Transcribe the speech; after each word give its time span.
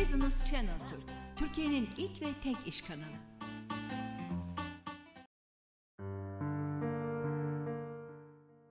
Business 0.00 0.44
Channel 0.44 0.88
Türk, 0.88 1.02
Türkiye'nin 1.36 1.88
ilk 1.96 2.22
ve 2.22 2.26
tek 2.42 2.66
iş 2.66 2.82
kanalı. 2.82 3.18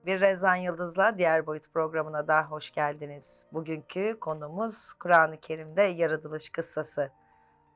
Bir 0.06 0.20
Rezan 0.20 0.56
Yıldız'la 0.56 1.18
Diğer 1.18 1.46
Boyut 1.46 1.72
programına 1.72 2.28
da 2.28 2.42
hoş 2.42 2.70
geldiniz. 2.70 3.44
Bugünkü 3.52 4.18
konumuz 4.20 4.92
Kur'an-ı 4.92 5.40
Kerim'de 5.40 5.82
yaratılış 5.82 6.50
kıssası 6.50 7.10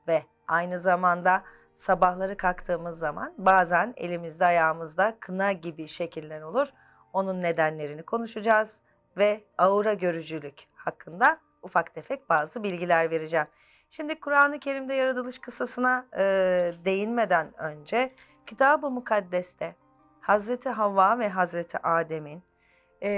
ve 0.08 0.22
aynı 0.48 0.80
zamanda 0.80 1.42
sabahları 1.76 2.36
kalktığımız 2.36 2.98
zaman 2.98 3.34
bazen 3.38 3.94
elimizde 3.96 4.46
ayağımızda 4.46 5.16
kına 5.20 5.52
gibi 5.52 5.88
şekiller 5.88 6.42
olur. 6.42 6.68
Onun 7.12 7.42
nedenlerini 7.42 8.02
konuşacağız 8.02 8.80
ve 9.16 9.44
aura 9.58 9.94
görücülük 9.94 10.66
hakkında 10.74 11.38
ufak 11.62 11.94
tefek 11.94 12.30
bazı 12.30 12.62
bilgiler 12.62 13.10
vereceğim. 13.10 13.46
Şimdi 13.90 14.20
Kur'an-ı 14.20 14.58
Kerim'de 14.58 14.94
yaratılış 14.94 15.38
kıssasına 15.38 16.06
e, 16.16 16.24
değinmeden 16.84 17.60
önce 17.60 18.12
Kitab-ı 18.46 18.90
Mukaddes'te 18.90 19.76
Hazreti 20.20 20.68
Havva 20.68 21.18
ve 21.18 21.28
Hazreti 21.28 21.78
Adem'in 21.78 22.42
e, 23.02 23.10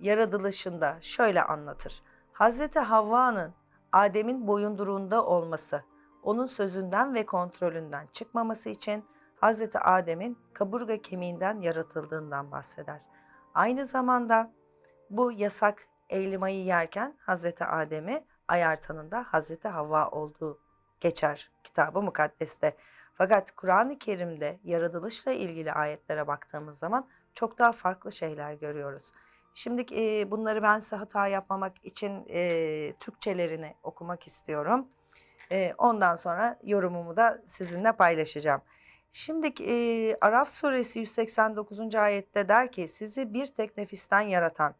yaratılışında 0.00 0.96
şöyle 1.00 1.42
anlatır. 1.42 2.02
Hazreti 2.32 2.78
Havva'nın 2.78 3.54
Adem'in 3.92 4.46
boyunduruğunda 4.46 5.24
olması, 5.26 5.84
onun 6.22 6.46
sözünden 6.46 7.14
ve 7.14 7.26
kontrolünden 7.26 8.06
çıkmaması 8.12 8.68
için 8.68 9.04
Hazreti 9.40 9.78
Adem'in 9.78 10.38
kaburga 10.52 11.02
kemiğinden 11.02 11.60
yaratıldığından 11.60 12.50
bahseder. 12.50 13.00
Aynı 13.54 13.86
zamanda 13.86 14.50
bu 15.10 15.32
yasak 15.32 15.86
elmayı 16.12 16.64
yerken 16.64 17.16
Hazreti 17.20 17.64
Adem'i 17.64 18.24
ayartanında 18.48 19.26
Hazreti 19.28 19.68
Havva 19.68 20.08
olduğu 20.08 20.60
geçer 21.00 21.50
kitabı 21.64 22.02
mukaddeste. 22.02 22.76
Fakat 23.14 23.56
Kur'an-ı 23.56 23.98
Kerim'de 23.98 24.58
yaratılışla 24.64 25.32
ilgili 25.32 25.72
ayetlere 25.72 26.26
baktığımız 26.26 26.78
zaman 26.78 27.08
çok 27.34 27.58
daha 27.58 27.72
farklı 27.72 28.12
şeyler 28.12 28.54
görüyoruz. 28.54 29.12
Şimdi 29.54 29.86
e, 29.92 30.30
bunları 30.30 30.62
ben 30.62 30.78
size 30.78 30.96
hata 30.96 31.26
yapmamak 31.26 31.84
için 31.84 32.26
e, 32.28 32.92
Türkçelerini 33.00 33.74
okumak 33.82 34.26
istiyorum. 34.26 34.88
E, 35.52 35.74
ondan 35.78 36.16
sonra 36.16 36.58
yorumumu 36.62 37.16
da 37.16 37.42
sizinle 37.46 37.92
paylaşacağım. 37.92 38.62
Şimdi 39.12 39.62
e, 39.62 40.16
Araf 40.20 40.50
suresi 40.50 40.98
189. 40.98 41.94
ayette 41.94 42.48
der 42.48 42.72
ki 42.72 42.88
sizi 42.88 43.34
bir 43.34 43.46
tek 43.46 43.76
nefisten 43.76 44.20
yaratan 44.20 44.74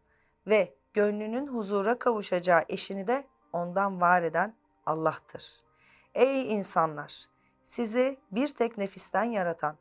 ve 0.46 0.74
gönlünün 0.95 1.47
huzura 1.47 1.98
kavuşacağı 1.98 2.65
eşini 2.69 3.07
de 3.07 3.25
ondan 3.53 4.01
var 4.01 4.23
eden 4.23 4.55
Allah'tır. 4.87 5.53
Ey 6.15 6.53
insanlar! 6.53 7.29
Sizi 7.65 8.19
bir 8.31 8.48
tek 8.48 8.79
nefisten 8.79 9.25
yaratan, 9.25 9.77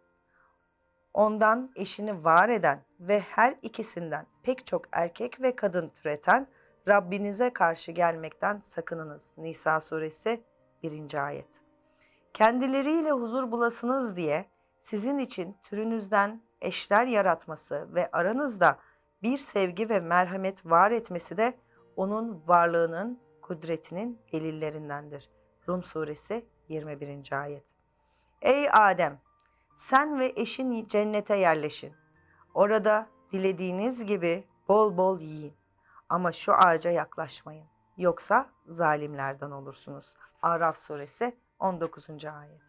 ondan 1.14 1.72
eşini 1.76 2.24
var 2.24 2.50
eden 2.50 2.84
ve 3.00 3.20
her 3.20 3.56
ikisinden 3.62 4.26
pek 4.44 4.68
çok 4.68 4.86
erkek 4.92 5.42
ve 5.42 5.56
kadın 5.56 5.90
türeten 5.90 6.48
Rabbinize 6.88 7.54
karşı 7.54 7.92
gelmekten 7.92 8.62
sakınınız. 8.64 9.34
Nisa 9.38 9.80
suresi 9.80 10.44
1. 10.84 11.26
ayet. 11.26 11.62
Kendileriyle 12.34 13.12
huzur 13.12 13.52
bulasınız 13.52 14.16
diye 14.16 14.46
sizin 14.84 15.18
için 15.18 15.58
türünüzden 15.64 16.42
eşler 16.62 17.06
yaratması 17.06 17.96
ve 17.96 18.10
aranızda 18.12 18.78
bir 19.24 19.38
sevgi 19.38 19.90
ve 19.90 20.00
merhamet 20.00 20.66
var 20.66 20.92
etmesi 20.92 21.38
de 21.38 21.58
onun 21.96 22.44
varlığının, 22.48 23.20
kudretinin 23.42 24.22
delillerindendir. 24.34 25.30
Rum 25.68 25.84
suresi 25.84 26.46
21. 26.70 27.42
ayet. 27.42 27.64
Ey 28.42 28.70
Adem! 28.72 29.20
Sen 29.78 30.20
ve 30.20 30.34
eşin 30.36 30.88
cennete 30.88 31.36
yerleşin. 31.36 31.94
Orada 32.54 33.08
dilediğiniz 33.32 34.06
gibi 34.06 34.48
bol 34.68 34.98
bol 34.98 35.20
yiyin. 35.20 35.54
Ama 36.10 36.32
şu 36.32 36.54
ağaca 36.54 36.92
yaklaşmayın. 36.92 37.68
Yoksa 37.98 38.50
zalimlerden 38.68 39.52
olursunuz. 39.52 40.14
Araf 40.42 40.78
suresi 40.78 41.36
19. 41.60 42.10
ayet. 42.10 42.62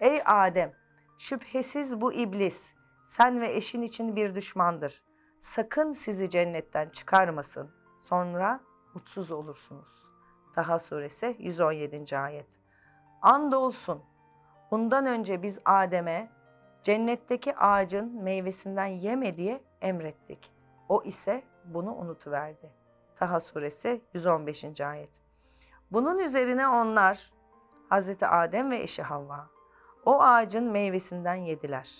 Ey 0.00 0.22
Adem! 0.26 0.72
Şüphesiz 1.18 2.00
bu 2.00 2.12
iblis 2.12 2.72
sen 3.08 3.40
ve 3.40 3.56
eşin 3.56 3.82
için 3.82 4.16
bir 4.16 4.34
düşmandır. 4.34 5.02
Sakın 5.42 5.92
sizi 5.92 6.30
cennetten 6.30 6.88
çıkarmasın. 6.88 7.70
Sonra 8.00 8.60
mutsuz 8.94 9.30
olursunuz. 9.30 9.88
Daha 10.56 10.78
suresi 10.78 11.36
117. 11.38 12.18
ayet. 12.18 12.46
Andolsun 13.22 14.02
bundan 14.70 15.06
önce 15.06 15.42
biz 15.42 15.58
Adem'e 15.64 16.30
cennetteki 16.84 17.56
ağacın 17.56 18.22
meyvesinden 18.22 18.86
yeme 18.86 19.36
diye 19.36 19.60
emrettik. 19.80 20.52
O 20.88 21.02
ise 21.02 21.42
bunu 21.64 21.94
unutuverdi. 21.94 22.70
Taha 23.16 23.40
suresi 23.40 24.02
115. 24.14 24.80
ayet. 24.80 25.10
Bunun 25.90 26.18
üzerine 26.18 26.68
onlar 26.68 27.32
Hazreti 27.88 28.26
Adem 28.26 28.70
ve 28.70 28.82
eşi 28.82 29.02
Havva 29.02 29.46
o 30.04 30.20
ağacın 30.22 30.64
meyvesinden 30.64 31.34
yediler. 31.34 31.90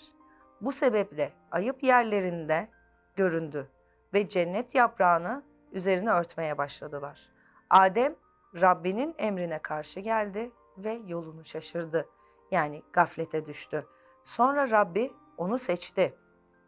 Bu 0.61 0.71
sebeple 0.71 1.33
ayıp 1.51 1.83
yerlerinde 1.83 2.67
göründü 3.15 3.67
ve 4.13 4.29
cennet 4.29 4.75
yaprağını 4.75 5.43
üzerine 5.71 6.11
örtmeye 6.11 6.57
başladılar. 6.57 7.29
Adem 7.69 8.15
Rabbinin 8.55 9.15
emrine 9.17 9.59
karşı 9.59 9.99
geldi 9.99 10.51
ve 10.77 11.01
yolunu 11.07 11.45
şaşırdı. 11.45 12.09
Yani 12.51 12.83
gaflete 12.93 13.45
düştü. 13.45 13.85
Sonra 14.23 14.69
Rabbi 14.69 15.13
onu 15.37 15.59
seçti. 15.59 16.13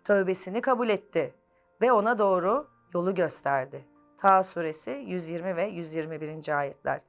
Tövbesini 0.03 0.61
kabul 0.61 0.89
etti 0.89 1.33
ve 1.81 1.91
ona 1.91 2.19
doğru 2.19 2.67
yolu 2.93 3.15
gösterdi. 3.15 3.85
Ta 4.17 4.43
suresi 4.43 4.91
120 4.91 5.55
ve 5.55 5.63
121. 5.63 6.57
ayetler. 6.57 7.01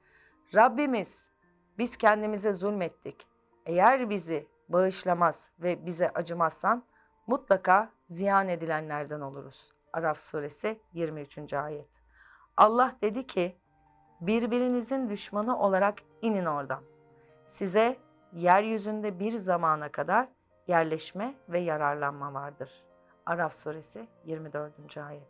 Rabbimiz 0.55 1.19
biz 1.79 1.97
kendimize 1.97 2.53
zulmettik. 2.53 3.27
Eğer 3.67 4.11
bizi 4.11 4.47
bağışlamaz 4.69 5.51
ve 5.59 5.87
bize 5.87 6.11
acımazsan 6.11 6.85
mutlaka 7.27 7.91
ziyan 8.11 8.49
edilenlerden 8.49 9.21
oluruz. 9.21 9.75
Araf 9.93 10.21
suresi 10.23 10.81
23. 10.93 11.53
ayet. 11.53 11.89
Allah 12.57 12.97
dedi 13.03 13.27
ki 13.27 13.57
birbirinizin 14.21 15.11
düşmanı 15.11 15.59
olarak 15.59 15.99
inin 16.23 16.45
oradan. 16.45 16.83
Size 17.51 17.97
yeryüzünde 18.33 19.21
bir 19.21 19.39
zamana 19.39 19.89
kadar 19.89 20.29
yerleşme 20.67 21.35
ve 21.49 21.61
yararlanma 21.61 22.35
vardır. 22.35 22.85
Araf 23.27 23.55
suresi 23.55 24.09
24. 24.25 24.99
ayet. 24.99 25.29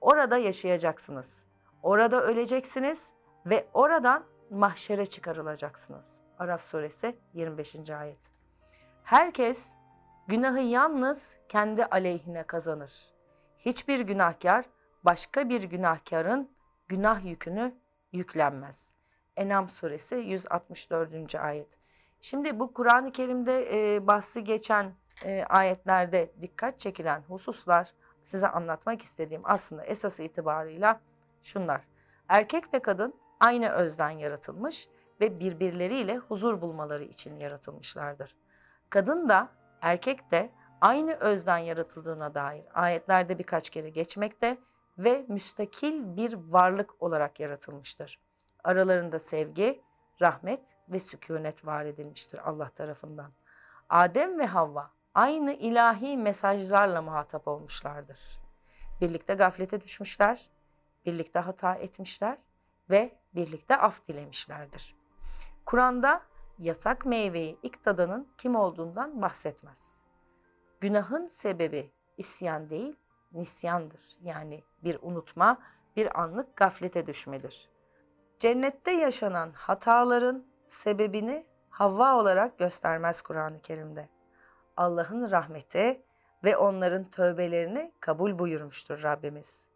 Orada 0.00 0.38
yaşayacaksınız. 0.38 1.38
Orada 1.82 2.22
öleceksiniz 2.22 3.12
ve 3.46 3.66
oradan 3.74 4.24
mahşere 4.50 5.06
çıkarılacaksınız. 5.06 6.20
Araf 6.38 6.62
suresi 6.64 7.16
25. 7.34 7.90
ayet. 7.90 8.18
Herkes 9.04 9.66
günahı 10.28 10.60
yalnız 10.60 11.36
kendi 11.48 11.84
aleyhine 11.84 12.42
kazanır. 12.42 12.92
Hiçbir 13.58 14.00
günahkar 14.00 14.64
başka 15.04 15.48
bir 15.48 15.62
günahkarın 15.62 16.50
günah 16.88 17.24
yükünü 17.24 17.74
yüklenmez. 18.12 18.90
Enam 19.36 19.70
suresi 19.70 20.14
164. 20.14 21.34
ayet. 21.34 21.68
Şimdi 22.20 22.58
bu 22.58 22.74
Kur'an-ı 22.74 23.12
Kerim'de 23.12 23.68
e, 23.94 24.06
bahsi 24.06 24.44
geçen 24.44 24.92
e, 25.24 25.44
ayetlerde 25.44 26.32
dikkat 26.42 26.80
çekilen 26.80 27.20
hususlar 27.28 27.92
size 28.24 28.48
anlatmak 28.48 29.02
istediğim 29.02 29.42
aslında 29.44 29.84
esas 29.84 30.20
itibarıyla 30.20 31.00
şunlar. 31.42 31.80
Erkek 32.28 32.74
ve 32.74 32.78
kadın 32.78 33.14
aynı 33.40 33.70
özden 33.70 34.10
yaratılmış 34.10 34.88
ve 35.20 35.40
birbirleriyle 35.40 36.16
huzur 36.16 36.60
bulmaları 36.60 37.04
için 37.04 37.36
yaratılmışlardır. 37.36 38.36
Kadın 38.90 39.28
da 39.28 39.48
erkek 39.82 40.30
de 40.30 40.50
aynı 40.80 41.14
özden 41.14 41.58
yaratıldığına 41.58 42.34
dair 42.34 42.64
ayetlerde 42.74 43.38
birkaç 43.38 43.70
kere 43.70 43.90
geçmekte 43.90 44.58
ve 44.98 45.24
müstakil 45.28 46.16
bir 46.16 46.32
varlık 46.32 47.02
olarak 47.02 47.40
yaratılmıştır. 47.40 48.20
Aralarında 48.64 49.18
sevgi, 49.18 49.82
rahmet 50.22 50.60
ve 50.88 51.00
sükunet 51.00 51.66
var 51.66 51.84
edilmiştir 51.84 52.48
Allah 52.48 52.70
tarafından. 52.70 53.32
Adem 53.88 54.38
ve 54.38 54.46
Havva 54.46 54.90
aynı 55.14 55.52
ilahi 55.52 56.16
mesajlarla 56.16 57.02
muhatap 57.02 57.48
olmuşlardır. 57.48 58.20
Birlikte 59.00 59.34
gaflete 59.34 59.80
düşmüşler, 59.80 60.50
birlikte 61.06 61.38
hata 61.38 61.74
etmişler 61.74 62.38
ve 62.90 63.18
birlikte 63.34 63.76
af 63.76 64.08
dilemişlerdir. 64.08 64.94
Kur'an'da 65.66 66.22
yasak 66.58 67.06
meyveyi 67.06 67.58
ilk 67.62 67.84
tadanın 67.84 68.28
kim 68.38 68.56
olduğundan 68.56 69.22
bahsetmez. 69.22 69.92
Günahın 70.80 71.28
sebebi 71.28 71.90
isyan 72.16 72.70
değil, 72.70 72.96
nisyandır. 73.32 74.00
Yani 74.22 74.64
bir 74.84 74.98
unutma, 75.02 75.58
bir 75.96 76.20
anlık 76.20 76.56
gaflete 76.56 77.06
düşmedir. 77.06 77.70
cennette 78.40 78.92
yaşanan 78.92 79.52
hataların 79.52 80.44
sebebini 80.68 81.46
Havva 81.70 82.16
olarak 82.20 82.58
göstermez 82.58 83.22
Kur'an-ı 83.22 83.60
Kerim'de. 83.60 84.08
Allah'ın 84.76 85.30
rahmeti 85.30 86.02
ve 86.44 86.56
onların 86.56 87.10
tövbelerini 87.10 87.92
kabul 88.00 88.38
buyurmuştur 88.38 89.02
Rabbimiz. 89.02 89.66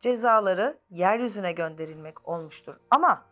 Cezaları 0.00 0.78
yeryüzüne 0.90 1.52
gönderilmek 1.52 2.28
olmuştur. 2.28 2.76
Ama 2.90 3.24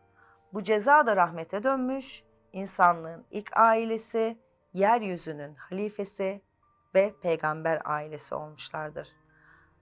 bu 0.53 0.63
ceza 0.63 1.07
da 1.07 1.17
rahmete 1.17 1.63
dönmüş, 1.63 2.25
insanlığın 2.57 3.25
ilk 3.31 3.57
ailesi, 3.57 4.39
yeryüzünün 4.75 5.55
halifesi 5.55 6.43
ve 6.95 7.15
peygamber 7.23 7.83
ailesi 7.85 8.35
olmuşlardır. 8.35 9.09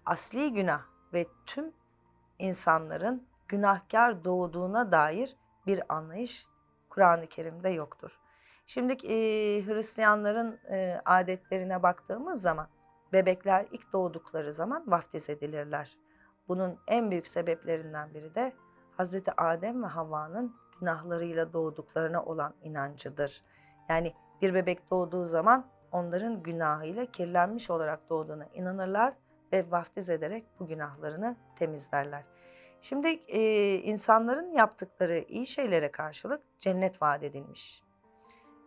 Asli 0.06 0.52
günah 0.52 0.82
ve 1.12 1.26
tüm 1.46 1.72
insanların 2.38 3.26
günahkar 3.48 4.24
doğduğuna 4.24 4.92
dair 4.92 5.36
bir 5.66 5.82
anlayış 5.88 6.46
Kur'an-ı 6.88 7.26
Kerim'de 7.26 7.68
yoktur. 7.68 8.18
Şimdi 8.66 8.92
e, 8.92 9.16
Hristiyanların 9.66 10.60
e, 10.70 11.00
adetlerine 11.04 11.82
baktığımız 11.82 12.42
zaman 12.42 12.68
bebekler 13.12 13.66
ilk 13.70 13.92
doğdukları 13.92 14.54
zaman 14.54 14.84
vaftiz 14.86 15.30
edilirler. 15.30 15.96
Bunun 16.48 16.78
en 16.88 17.10
büyük 17.10 17.26
sebeplerinden 17.26 18.14
biri 18.14 18.34
de 18.34 18.52
Hz. 18.98 19.14
Adem 19.36 19.82
ve 19.82 19.86
Havva'nın 19.86 20.56
günahlarıyla 20.80 21.52
doğduklarına 21.52 22.24
olan 22.24 22.54
inancıdır. 22.62 23.42
Yani 23.88 24.14
bir 24.42 24.54
bebek 24.54 24.90
doğduğu 24.90 25.26
zaman 25.26 25.66
onların 25.92 26.42
günahıyla 26.42 27.06
kirlenmiş 27.06 27.70
olarak 27.70 28.10
doğduğuna 28.10 28.46
inanırlar 28.54 29.14
ve 29.52 29.70
vaftiz 29.70 30.10
ederek 30.10 30.44
bu 30.60 30.66
günahlarını 30.66 31.36
temizlerler. 31.58 32.22
Şimdi 32.80 33.08
e, 33.08 33.74
insanların 33.74 34.52
yaptıkları 34.52 35.24
iyi 35.28 35.46
şeylere 35.46 35.90
karşılık 35.90 36.40
cennet 36.60 37.02
vaat 37.02 37.22
edilmiş. 37.22 37.82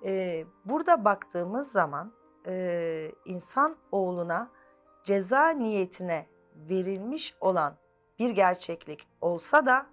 E, 0.06 0.45
burada 0.65 1.06
baktığımız 1.06 1.71
zaman 1.71 2.13
e, 2.48 3.12
insan 3.25 3.77
oğluna 3.92 4.50
ceza 5.04 5.50
niyetine 5.50 6.25
verilmiş 6.56 7.36
olan 7.42 7.75
bir 8.19 8.30
gerçeklik 8.30 9.07
olsa 9.21 9.65
da 9.65 9.86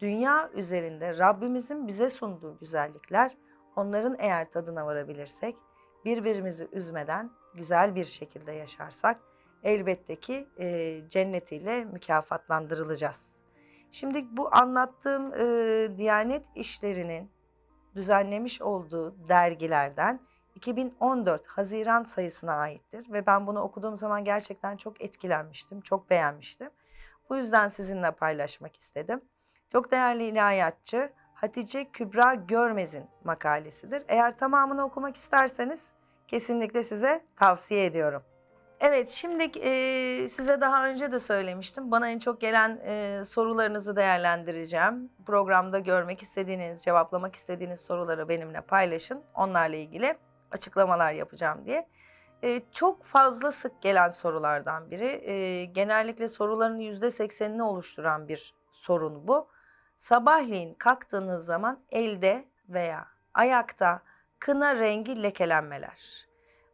dünya 0.00 0.50
üzerinde 0.54 1.18
Rabbimizin 1.18 1.88
bize 1.88 2.10
sunduğu 2.10 2.58
güzellikler 2.58 3.36
onların 3.76 4.16
eğer 4.18 4.50
tadına 4.50 4.86
varabilirsek 4.86 5.56
birbirimizi 6.04 6.68
üzmeden 6.72 7.30
güzel 7.54 7.94
bir 7.94 8.04
şekilde 8.04 8.52
yaşarsak 8.52 9.20
elbette 9.62 10.16
ki 10.16 10.48
e, 10.58 10.98
cennetiyle 11.10 11.84
mükafatlandırılacağız. 11.84 13.32
Şimdi 13.90 14.36
bu 14.36 14.54
anlattığım 14.54 15.34
e, 15.34 15.98
Diyanet 15.98 16.42
işlerinin 16.54 17.30
düzenlemiş 17.94 18.62
olduğu 18.62 19.28
dergilerden 19.28 20.20
2014 20.54 21.46
Haziran 21.46 22.04
sayısına 22.04 22.52
aittir 22.52 23.12
ve 23.12 23.26
ben 23.26 23.46
bunu 23.46 23.60
okuduğum 23.60 23.98
zaman 23.98 24.24
gerçekten 24.24 24.76
çok 24.76 25.00
etkilenmiştim, 25.00 25.80
çok 25.80 26.10
beğenmiştim. 26.10 26.70
Bu 27.30 27.36
yüzden 27.36 27.68
sizinle 27.68 28.10
paylaşmak 28.10 28.76
istedim. 28.76 29.20
Çok 29.72 29.90
değerli 29.90 30.28
ilahiyatçı 30.28 31.12
Hatice 31.34 31.84
Kübra 31.84 32.34
Görmez'in 32.34 33.04
makalesidir. 33.24 34.02
Eğer 34.08 34.38
tamamını 34.38 34.84
okumak 34.84 35.16
isterseniz 35.16 35.86
kesinlikle 36.28 36.82
size 36.82 37.24
tavsiye 37.36 37.86
ediyorum. 37.86 38.22
Evet, 38.80 39.10
şimdi 39.10 39.58
e, 39.58 40.28
size 40.28 40.60
daha 40.60 40.88
önce 40.88 41.12
de 41.12 41.18
söylemiştim. 41.18 41.90
Bana 41.90 42.08
en 42.08 42.18
çok 42.18 42.40
gelen 42.40 42.80
e, 42.84 43.22
sorularınızı 43.24 43.96
değerlendireceğim. 43.96 45.10
Programda 45.26 45.78
görmek 45.78 46.22
istediğiniz, 46.22 46.82
cevaplamak 46.82 47.34
istediğiniz 47.34 47.80
soruları 47.80 48.28
benimle 48.28 48.60
paylaşın. 48.60 49.22
Onlarla 49.34 49.76
ilgili 49.76 50.14
açıklamalar 50.50 51.12
yapacağım 51.12 51.64
diye. 51.64 51.88
E, 52.42 52.62
çok 52.72 53.04
fazla 53.04 53.52
sık 53.52 53.82
gelen 53.82 54.10
sorulardan 54.10 54.90
biri. 54.90 55.30
E, 55.30 55.64
genellikle 55.64 56.28
soruların 56.28 56.78
yüzde 56.78 57.10
seksenini 57.10 57.62
oluşturan 57.62 58.28
bir 58.28 58.54
sorun 58.72 59.28
bu. 59.28 59.48
Sabahleyin 60.00 60.74
kalktığınız 60.74 61.46
zaman 61.46 61.78
elde 61.90 62.44
veya 62.68 63.06
ayakta 63.34 64.02
kına 64.38 64.76
rengi 64.76 65.22
lekelenmeler. 65.22 66.26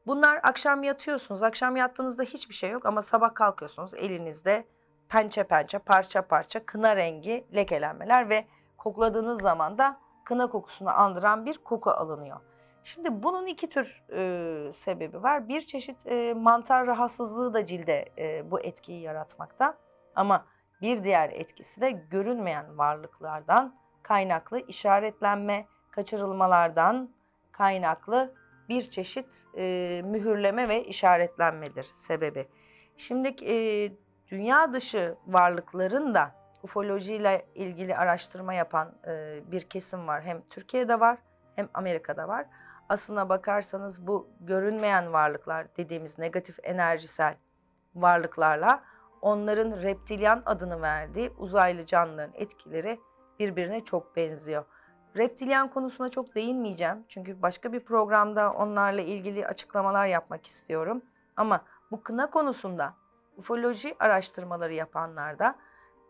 Bunlar 0.06 0.40
akşam 0.42 0.82
yatıyorsunuz. 0.82 1.42
Akşam 1.42 1.76
yattığınızda 1.76 2.22
hiçbir 2.22 2.54
şey 2.54 2.70
yok 2.70 2.86
ama 2.86 3.02
sabah 3.02 3.34
kalkıyorsunuz 3.34 3.94
elinizde 3.94 4.64
pençe 5.08 5.44
pençe 5.44 5.78
parça 5.78 6.22
parça 6.22 6.66
kına 6.66 6.96
rengi 6.96 7.46
lekelenmeler 7.54 8.28
ve 8.28 8.44
kokladığınız 8.78 9.42
zaman 9.42 9.78
da 9.78 9.96
kına 10.24 10.46
kokusunu 10.46 10.90
andıran 10.90 11.46
bir 11.46 11.58
koku 11.58 11.90
alınıyor. 11.90 12.40
Şimdi 12.84 13.22
bunun 13.22 13.46
iki 13.46 13.68
tür 13.68 14.02
e, 14.12 14.72
sebebi 14.74 15.22
var. 15.22 15.48
Bir 15.48 15.60
çeşit 15.60 16.06
e, 16.06 16.34
mantar 16.34 16.86
rahatsızlığı 16.86 17.54
da 17.54 17.66
cilde 17.66 18.08
e, 18.18 18.50
bu 18.50 18.60
etkiyi 18.60 19.02
yaratmakta. 19.02 19.74
Ama 20.14 20.44
bir 20.82 21.04
diğer 21.04 21.30
etkisi 21.30 21.80
de 21.80 21.90
görünmeyen 21.90 22.78
varlıklardan 22.78 23.74
kaynaklı 24.02 24.60
işaretlenme, 24.60 25.66
kaçırılmalardan 25.90 27.10
kaynaklı 27.52 28.34
bir 28.68 28.90
çeşit 28.90 29.44
e, 29.56 30.02
mühürleme 30.04 30.68
ve 30.68 30.84
işaretlenmedir 30.84 31.84
sebebi. 31.94 32.48
Şimdi 32.96 33.28
e, 33.44 33.92
dünya 34.28 34.72
dışı 34.72 35.16
varlıkların 35.26 36.14
da 36.14 36.34
ufolojiyle 36.62 37.46
ilgili 37.54 37.96
araştırma 37.96 38.54
yapan 38.54 38.94
e, 39.06 39.40
bir 39.52 39.60
kesim 39.60 40.06
var. 40.06 40.22
Hem 40.22 40.42
Türkiye'de 40.50 41.00
var 41.00 41.18
hem 41.56 41.68
Amerika'da 41.74 42.28
var. 42.28 42.46
Aslına 42.88 43.28
bakarsanız 43.28 44.06
bu 44.06 44.28
görünmeyen 44.40 45.12
varlıklar 45.12 45.66
dediğimiz 45.76 46.18
negatif 46.18 46.58
enerjisel 46.62 47.34
varlıklarla 47.94 48.82
onların 49.22 49.82
reptilyan 49.82 50.42
adını 50.46 50.82
verdiği 50.82 51.30
uzaylı 51.38 51.86
canlıların 51.86 52.34
etkileri 52.34 53.00
birbirine 53.38 53.84
çok 53.84 54.16
benziyor. 54.16 54.64
Reptilyan 55.16 55.70
konusuna 55.70 56.08
çok 56.08 56.34
değinmeyeceğim. 56.34 57.04
Çünkü 57.08 57.42
başka 57.42 57.72
bir 57.72 57.80
programda 57.80 58.52
onlarla 58.52 59.00
ilgili 59.00 59.46
açıklamalar 59.46 60.06
yapmak 60.06 60.46
istiyorum. 60.46 61.02
Ama 61.36 61.64
bu 61.90 62.02
kına 62.02 62.30
konusunda 62.30 62.94
ufoloji 63.36 63.96
araştırmaları 63.98 64.72
yapanlarda 64.72 65.56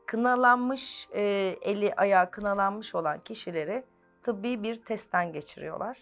kınalanmış, 0.06 1.09
e, 1.12 1.23
eli 1.62 1.94
ayağı 1.94 2.31
kınalanmış 2.31 2.95
olan 2.95 3.21
kişileri 3.21 3.85
tıbbi 4.23 4.62
bir 4.62 4.85
testten 4.85 5.33
geçiriyorlar. 5.33 5.99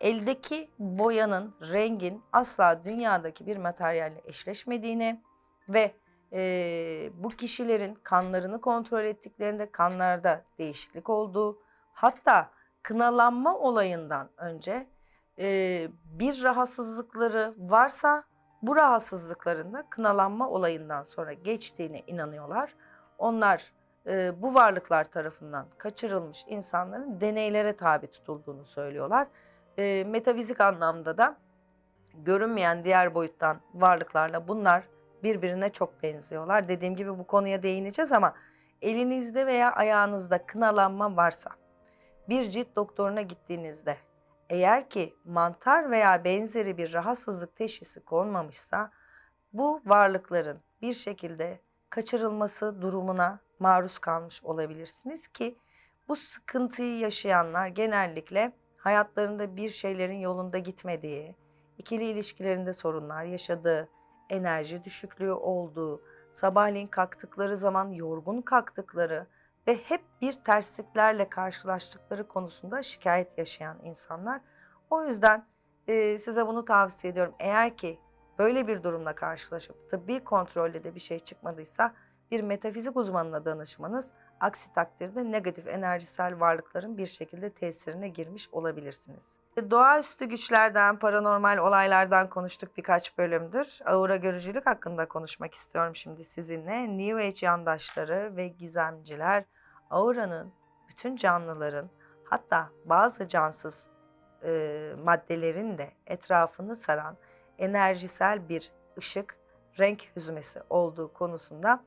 Eldeki 0.00 0.70
boyanın, 0.78 1.54
rengin 1.72 2.22
asla 2.32 2.84
dünyadaki 2.84 3.46
bir 3.46 3.56
materyalle 3.56 4.20
eşleşmediğini 4.24 5.20
ve 5.68 5.94
e, 6.32 7.10
bu 7.14 7.28
kişilerin 7.28 7.94
kanlarını 7.94 8.60
kontrol 8.60 9.04
ettiklerinde 9.04 9.70
kanlarda 9.70 10.44
değişiklik 10.58 11.08
olduğu, 11.08 11.58
Hatta 12.00 12.50
kınalanma 12.82 13.58
olayından 13.58 14.28
önce 14.36 14.86
e, 15.38 15.88
bir 16.04 16.42
rahatsızlıkları 16.42 17.54
varsa 17.58 18.24
bu 18.62 18.76
rahatsızlıklarında 18.76 19.84
kınalanma 19.90 20.50
olayından 20.50 21.04
sonra 21.04 21.32
geçtiğine 21.32 22.02
inanıyorlar. 22.06 22.74
Onlar 23.18 23.72
e, 24.06 24.42
bu 24.42 24.54
varlıklar 24.54 25.04
tarafından 25.04 25.66
kaçırılmış 25.78 26.44
insanların 26.48 27.20
deneylere 27.20 27.76
tabi 27.76 28.06
tutulduğunu 28.06 28.66
söylüyorlar. 28.66 29.26
E, 29.78 30.04
metafizik 30.04 30.60
anlamda 30.60 31.18
da 31.18 31.36
görünmeyen 32.14 32.84
diğer 32.84 33.14
boyuttan 33.14 33.60
varlıklarla 33.74 34.48
bunlar 34.48 34.84
birbirine 35.22 35.70
çok 35.70 36.02
benziyorlar. 36.02 36.68
Dediğim 36.68 36.96
gibi 36.96 37.18
bu 37.18 37.26
konuya 37.26 37.62
değineceğiz 37.62 38.12
ama 38.12 38.34
elinizde 38.82 39.46
veya 39.46 39.72
ayağınızda 39.72 40.46
kınalanma 40.46 41.16
varsa 41.16 41.50
bir 42.28 42.50
cilt 42.50 42.76
doktoruna 42.76 43.22
gittiğinizde 43.22 43.96
eğer 44.50 44.90
ki 44.90 45.14
mantar 45.24 45.90
veya 45.90 46.24
benzeri 46.24 46.78
bir 46.78 46.92
rahatsızlık 46.92 47.56
teşhisi 47.56 48.00
konmamışsa 48.00 48.90
bu 49.52 49.82
varlıkların 49.86 50.60
bir 50.82 50.92
şekilde 50.92 51.60
kaçırılması 51.90 52.82
durumuna 52.82 53.40
maruz 53.58 53.98
kalmış 53.98 54.44
olabilirsiniz 54.44 55.28
ki 55.28 55.56
bu 56.08 56.16
sıkıntıyı 56.16 56.98
yaşayanlar 56.98 57.66
genellikle 57.66 58.52
hayatlarında 58.76 59.56
bir 59.56 59.70
şeylerin 59.70 60.18
yolunda 60.18 60.58
gitmediği, 60.58 61.34
ikili 61.78 62.04
ilişkilerinde 62.04 62.72
sorunlar 62.72 63.24
yaşadığı, 63.24 63.88
enerji 64.30 64.84
düşüklüğü 64.84 65.32
olduğu, 65.32 66.02
sabahleyin 66.32 66.86
kalktıkları 66.86 67.56
zaman 67.56 67.88
yorgun 67.88 68.42
kalktıkları, 68.42 69.26
ve 69.66 69.76
hep 69.76 70.00
bir 70.22 70.32
tersliklerle 70.32 71.28
karşılaştıkları 71.28 72.28
konusunda 72.28 72.82
şikayet 72.82 73.38
yaşayan 73.38 73.78
insanlar. 73.82 74.40
O 74.90 75.04
yüzden 75.04 75.44
e, 75.88 76.18
size 76.18 76.46
bunu 76.46 76.64
tavsiye 76.64 77.12
ediyorum. 77.12 77.34
Eğer 77.38 77.76
ki 77.76 77.98
böyle 78.38 78.66
bir 78.68 78.82
durumla 78.82 79.14
karşılaşıp 79.14 79.90
tıbbi 79.90 80.24
kontrolde 80.24 80.84
de 80.84 80.94
bir 80.94 81.00
şey 81.00 81.18
çıkmadıysa 81.18 81.94
bir 82.30 82.40
metafizik 82.40 82.96
uzmanına 82.96 83.44
danışmanız. 83.44 84.10
Aksi 84.40 84.72
takdirde 84.72 85.30
negatif 85.30 85.68
enerjisel 85.68 86.40
varlıkların 86.40 86.98
bir 86.98 87.06
şekilde 87.06 87.50
tesirine 87.50 88.08
girmiş 88.08 88.48
olabilirsiniz. 88.52 89.39
Doğaüstü 89.70 90.24
güçlerden, 90.24 90.98
paranormal 90.98 91.58
olaylardan 91.58 92.30
konuştuk 92.30 92.76
birkaç 92.76 93.18
bölümdür. 93.18 93.78
Aura 93.84 94.16
görücülük 94.16 94.66
hakkında 94.66 95.08
konuşmak 95.08 95.54
istiyorum 95.54 95.96
şimdi 95.96 96.24
sizinle. 96.24 96.98
New 96.98 97.26
Age 97.26 97.46
yandaşları 97.46 98.36
ve 98.36 98.48
gizemciler 98.48 99.44
auranın 99.90 100.52
bütün 100.88 101.16
canlıların 101.16 101.90
hatta 102.24 102.68
bazı 102.84 103.28
cansız 103.28 103.84
e, 104.44 104.92
maddelerin 105.04 105.78
de 105.78 105.90
etrafını 106.06 106.76
saran 106.76 107.16
enerjisel 107.58 108.48
bir 108.48 108.72
ışık, 108.98 109.36
renk 109.78 110.02
hüzmesi 110.16 110.60
olduğu 110.70 111.12
konusunda 111.12 111.84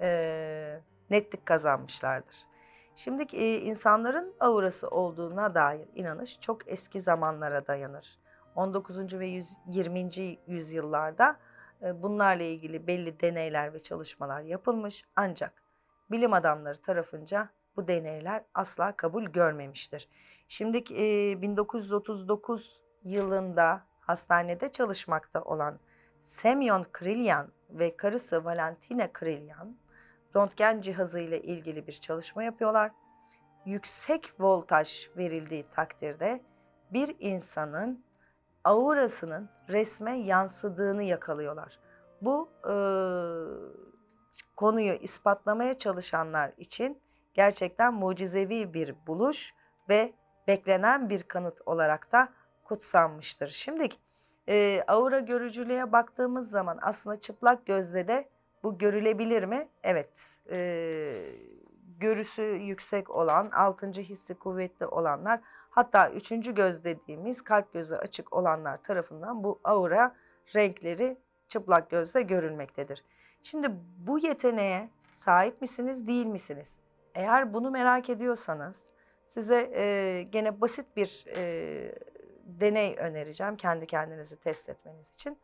e, 0.00 0.80
netlik 1.10 1.46
kazanmışlardır. 1.46 2.36
Şimdiki 2.96 3.36
e, 3.36 3.60
insanların 3.60 4.34
aurası 4.40 4.88
olduğuna 4.88 5.54
dair 5.54 5.88
inanış 5.94 6.40
çok 6.40 6.68
eski 6.68 7.00
zamanlara 7.00 7.66
dayanır. 7.66 8.18
19. 8.54 9.18
ve 9.18 9.26
100, 9.26 9.48
20. 9.66 10.38
yüzyıllarda 10.46 11.36
e, 11.82 12.02
bunlarla 12.02 12.42
ilgili 12.42 12.86
belli 12.86 13.20
deneyler 13.20 13.74
ve 13.74 13.82
çalışmalar 13.82 14.40
yapılmış 14.40 15.04
ancak 15.16 15.52
bilim 16.10 16.32
adamları 16.32 16.82
tarafınca 16.82 17.48
bu 17.76 17.88
deneyler 17.88 18.42
asla 18.54 18.96
kabul 18.96 19.24
görmemiştir. 19.24 20.08
Şimdi 20.48 20.76
e, 20.76 21.42
1939 21.42 22.80
yılında 23.04 23.82
hastanede 24.00 24.72
çalışmakta 24.72 25.42
olan 25.42 25.78
Semyon 26.26 26.86
Krilyan 26.92 27.48
ve 27.70 27.96
karısı 27.96 28.44
Valentina 28.44 29.12
Krilyan 29.12 29.76
röntgen 30.36 30.80
cihazı 30.80 31.20
ile 31.20 31.42
ilgili 31.42 31.86
bir 31.86 31.92
çalışma 31.92 32.42
yapıyorlar. 32.42 32.90
Yüksek 33.64 34.32
voltaj 34.40 35.08
verildiği 35.16 35.66
takdirde 35.74 36.40
bir 36.92 37.16
insanın 37.20 38.04
aurasının 38.64 39.48
resme 39.68 40.18
yansıdığını 40.18 41.02
yakalıyorlar. 41.02 41.78
Bu 42.22 42.48
e, 42.64 42.74
konuyu 44.56 44.92
ispatlamaya 44.92 45.78
çalışanlar 45.78 46.52
için 46.56 47.00
gerçekten 47.34 47.94
mucizevi 47.94 48.74
bir 48.74 48.94
buluş 49.06 49.54
ve 49.88 50.12
beklenen 50.46 51.10
bir 51.10 51.22
kanıt 51.22 51.60
olarak 51.66 52.12
da 52.12 52.28
kutsanmıştır. 52.64 53.48
Şimdi 53.48 53.88
e, 54.48 54.84
aura 54.86 55.18
görücülüğe 55.18 55.92
baktığımız 55.92 56.50
zaman 56.50 56.78
aslında 56.82 57.20
çıplak 57.20 57.66
gözle 57.66 58.08
de 58.08 58.28
bu 58.66 58.78
görülebilir 58.78 59.44
mi? 59.44 59.68
Evet. 59.82 60.08
E, 60.50 60.58
görüsü 62.00 62.42
yüksek 62.42 63.10
olan, 63.10 63.50
altıncı 63.50 64.02
hissi 64.02 64.34
kuvvetli 64.34 64.86
olanlar 64.86 65.40
hatta 65.70 66.10
üçüncü 66.10 66.54
göz 66.54 66.84
dediğimiz 66.84 67.42
kalp 67.42 67.72
gözü 67.72 67.94
açık 67.94 68.32
olanlar 68.32 68.82
tarafından 68.82 69.44
bu 69.44 69.60
aura 69.64 70.14
renkleri 70.54 71.16
çıplak 71.48 71.90
gözle 71.90 72.22
görülmektedir. 72.22 73.04
Şimdi 73.42 73.68
bu 73.98 74.18
yeteneğe 74.18 74.88
sahip 75.14 75.62
misiniz, 75.62 76.06
değil 76.06 76.26
misiniz? 76.26 76.78
Eğer 77.14 77.54
bunu 77.54 77.70
merak 77.70 78.10
ediyorsanız 78.10 78.76
size 79.28 79.70
e, 79.74 80.22
gene 80.22 80.60
basit 80.60 80.86
bir 80.96 81.24
e, 81.36 81.94
deney 82.44 82.96
önereceğim 82.98 83.56
kendi 83.56 83.86
kendinizi 83.86 84.36
test 84.36 84.68
etmeniz 84.68 85.14
için. 85.14 85.38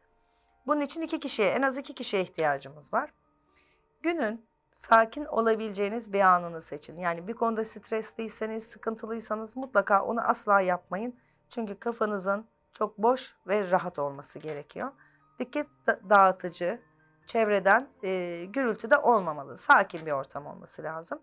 Bunun 0.66 0.80
için 0.80 1.02
iki 1.02 1.20
kişiye, 1.20 1.48
en 1.48 1.62
az 1.62 1.78
iki 1.78 1.94
kişiye 1.94 2.22
ihtiyacımız 2.22 2.92
var. 2.92 3.12
Günün 4.02 4.46
sakin 4.76 5.24
olabileceğiniz 5.24 6.12
bir 6.12 6.20
anını 6.20 6.62
seçin. 6.62 6.98
Yani 6.98 7.28
bir 7.28 7.32
konuda 7.32 7.64
stresliyseniz, 7.64 8.64
sıkıntılıysanız 8.64 9.56
mutlaka 9.56 10.04
onu 10.04 10.20
asla 10.20 10.60
yapmayın. 10.60 11.16
Çünkü 11.50 11.74
kafanızın 11.74 12.46
çok 12.72 12.98
boş 12.98 13.34
ve 13.46 13.70
rahat 13.70 13.98
olması 13.98 14.38
gerekiyor. 14.38 14.92
Dikkat 15.38 15.66
dağıtıcı, 15.88 16.80
çevreden 17.26 17.88
e, 18.02 18.44
gürültü 18.44 18.90
de 18.90 18.96
olmamalı. 18.96 19.58
Sakin 19.58 20.06
bir 20.06 20.12
ortam 20.12 20.46
olması 20.46 20.82
lazım. 20.82 21.22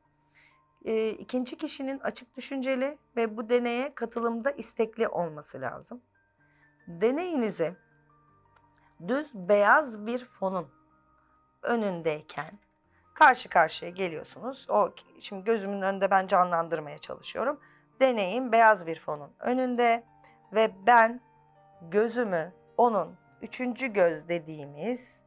E, 0.86 1.10
ikinci 1.10 1.58
kişinin 1.58 2.00
açık 2.00 2.38
düşünceli 2.38 2.98
ve 3.16 3.38
bu 3.38 3.50
deneye 3.50 3.96
katılımda 3.96 4.52
istekli 4.52 5.08
olması 5.08 5.62
lazım. 5.62 6.02
Deneyinizi 6.88 7.76
düz 9.08 9.32
beyaz 9.34 10.06
bir 10.06 10.26
fonun 10.26 10.68
önündeyken 11.64 12.60
karşı 13.14 13.50
karşıya 13.50 13.92
geliyorsunuz. 13.92 14.68
O 14.70 14.92
şimdi 15.20 15.44
gözümün 15.44 15.82
önünde 15.82 16.12
ben 16.12 16.28
canlandırmaya 16.28 16.98
çalışıyorum. 16.98 17.60
Deneyim 18.00 18.52
beyaz 18.52 18.88
bir 18.88 19.00
fonun 19.00 19.32
önünde 19.40 20.04
ve 20.54 20.72
ben 20.88 21.22
gözümü 21.82 22.54
onun 22.78 23.18
üçüncü 23.42 23.88
göz 23.88 24.28
dediğimiz 24.28 25.20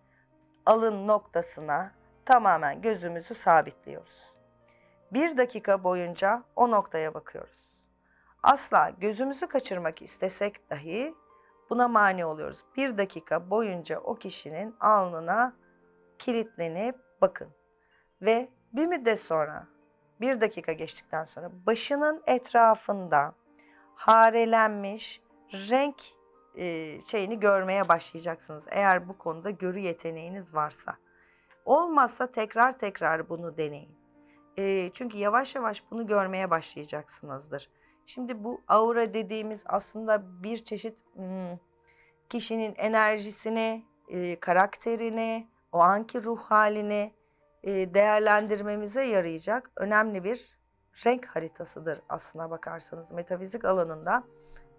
alın 0.66 1.06
noktasına 1.06 1.92
tamamen 2.26 2.82
gözümüzü 2.82 3.34
sabitliyoruz. 3.34 4.32
Bir 5.12 5.36
dakika 5.36 5.84
boyunca 5.84 6.42
o 6.56 6.70
noktaya 6.70 7.14
bakıyoruz. 7.14 7.62
Asla 8.42 8.90
gözümüzü 8.90 9.46
kaçırmak 9.46 10.02
istesek 10.02 10.70
dahi 10.70 11.14
buna 11.72 11.88
mani 11.88 12.24
oluyoruz. 12.24 12.64
Bir 12.76 12.98
dakika 12.98 13.50
boyunca 13.50 14.00
o 14.00 14.14
kişinin 14.14 14.76
alnına 14.80 15.56
kilitlenip 16.18 16.96
bakın. 17.22 17.48
Ve 18.22 18.48
bir 18.72 18.86
müddet 18.86 19.20
sonra, 19.20 19.66
bir 20.20 20.40
dakika 20.40 20.72
geçtikten 20.72 21.24
sonra 21.24 21.50
başının 21.66 22.22
etrafında 22.26 23.34
harelenmiş 23.94 25.22
renk 25.52 26.02
e, 26.56 27.00
şeyini 27.00 27.40
görmeye 27.40 27.88
başlayacaksınız. 27.88 28.64
Eğer 28.70 29.08
bu 29.08 29.18
konuda 29.18 29.50
görü 29.50 29.78
yeteneğiniz 29.78 30.54
varsa. 30.54 30.96
Olmazsa 31.64 32.26
tekrar 32.26 32.78
tekrar 32.78 33.28
bunu 33.28 33.56
deneyin. 33.56 33.98
E, 34.58 34.90
çünkü 34.94 35.18
yavaş 35.18 35.54
yavaş 35.54 35.90
bunu 35.90 36.06
görmeye 36.06 36.50
başlayacaksınızdır. 36.50 37.70
Şimdi 38.14 38.44
bu 38.44 38.60
aura 38.68 39.14
dediğimiz 39.14 39.60
aslında 39.66 40.42
bir 40.42 40.64
çeşit 40.64 40.98
hmm, 41.14 41.58
kişinin 42.28 42.74
enerjisini, 42.74 43.84
e, 44.08 44.40
karakterini, 44.40 45.48
o 45.72 45.78
anki 45.78 46.24
ruh 46.24 46.40
halini 46.40 47.12
e, 47.62 47.94
değerlendirmemize 47.94 49.04
yarayacak 49.04 49.70
önemli 49.76 50.24
bir 50.24 50.58
renk 51.06 51.26
haritasıdır 51.26 52.00
aslına 52.08 52.50
bakarsanız. 52.50 53.10
Metafizik 53.10 53.64
alanında 53.64 54.24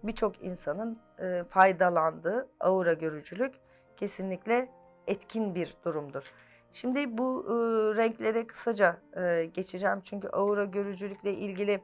birçok 0.02 0.42
insanın 0.42 0.98
e, 1.18 1.44
faydalandığı 1.44 2.48
aura 2.60 2.92
görücülük 2.92 3.54
kesinlikle 3.96 4.68
etkin 5.06 5.54
bir 5.54 5.76
durumdur. 5.84 6.32
Şimdi 6.72 7.18
bu 7.18 7.44
e, 7.46 7.52
renklere 7.96 8.46
kısaca 8.46 8.96
e, 9.16 9.44
geçeceğim 9.54 10.00
çünkü 10.04 10.28
aura 10.28 10.64
görücülükle 10.64 11.34
ilgili 11.34 11.80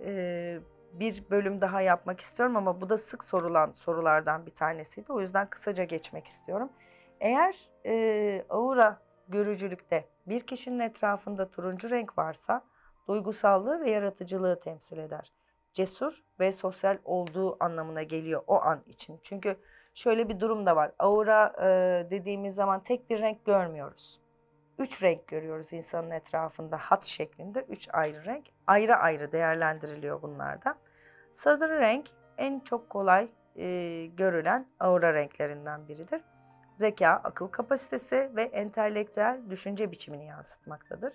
e, 0.00 0.60
bir 1.00 1.30
bölüm 1.30 1.60
daha 1.60 1.80
yapmak 1.80 2.20
istiyorum 2.20 2.56
ama 2.56 2.80
bu 2.80 2.88
da 2.88 2.98
sık 2.98 3.24
sorulan 3.24 3.72
sorulardan 3.72 4.46
bir 4.46 4.54
tanesiydi. 4.54 5.12
O 5.12 5.20
yüzden 5.20 5.50
kısaca 5.50 5.84
geçmek 5.84 6.26
istiyorum. 6.26 6.70
Eğer 7.20 7.70
e, 7.86 8.44
aura 8.50 8.98
görücülükte 9.28 10.04
bir 10.26 10.40
kişinin 10.40 10.78
etrafında 10.80 11.50
turuncu 11.50 11.90
renk 11.90 12.18
varsa 12.18 12.62
duygusallığı 13.08 13.80
ve 13.80 13.90
yaratıcılığı 13.90 14.60
temsil 14.60 14.98
eder. 14.98 15.32
Cesur 15.72 16.24
ve 16.40 16.52
sosyal 16.52 16.98
olduğu 17.04 17.64
anlamına 17.64 18.02
geliyor 18.02 18.42
o 18.46 18.62
an 18.62 18.82
için. 18.86 19.20
Çünkü 19.22 19.56
şöyle 19.94 20.28
bir 20.28 20.40
durum 20.40 20.66
da 20.66 20.76
var. 20.76 20.92
Aura 20.98 21.52
e, 21.58 21.66
dediğimiz 22.10 22.54
zaman 22.54 22.80
tek 22.82 23.10
bir 23.10 23.20
renk 23.20 23.44
görmüyoruz. 23.44 24.20
Üç 24.78 25.02
renk 25.02 25.26
görüyoruz 25.26 25.72
insanın 25.72 26.10
etrafında 26.10 26.76
hat 26.76 27.04
şeklinde. 27.04 27.66
Üç 27.68 27.88
ayrı 27.92 28.24
renk. 28.24 28.44
Ayrı 28.66 28.96
ayrı 28.96 29.32
değerlendiriliyor 29.32 30.22
bunlarda. 30.22 30.78
Sarı 31.36 31.80
renk 31.80 32.10
en 32.38 32.60
çok 32.60 32.90
kolay 32.90 33.28
e, 33.56 34.06
görülen 34.06 34.66
aura 34.80 35.14
renklerinden 35.14 35.88
biridir 35.88 36.22
zeka, 36.78 37.20
akıl 37.24 37.48
kapasitesi 37.48 38.30
ve 38.36 38.42
entelektüel 38.42 39.40
düşünce 39.50 39.90
biçimini 39.90 40.26
yansıtmaktadır. 40.26 41.14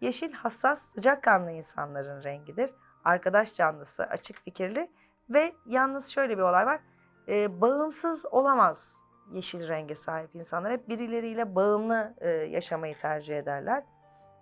Yeşil 0.00 0.32
hassas, 0.32 0.82
sıcakkanlı 0.94 1.50
insanların 1.50 2.24
rengidir. 2.24 2.70
Arkadaş 3.04 3.54
canlısı, 3.54 4.04
açık 4.04 4.36
fikirli 4.44 4.90
ve 5.30 5.52
yalnız 5.66 6.08
şöyle 6.08 6.38
bir 6.38 6.42
olay 6.42 6.66
var. 6.66 6.80
E, 7.28 7.60
bağımsız 7.60 8.26
olamaz 8.26 8.94
yeşil 9.32 9.68
renge 9.68 9.94
sahip 9.94 10.34
insanlar. 10.34 10.72
Hep 10.72 10.88
birileriyle 10.88 11.54
bağımlı 11.54 12.14
e, 12.18 12.28
yaşamayı 12.28 12.98
tercih 12.98 13.38
ederler. 13.38 13.84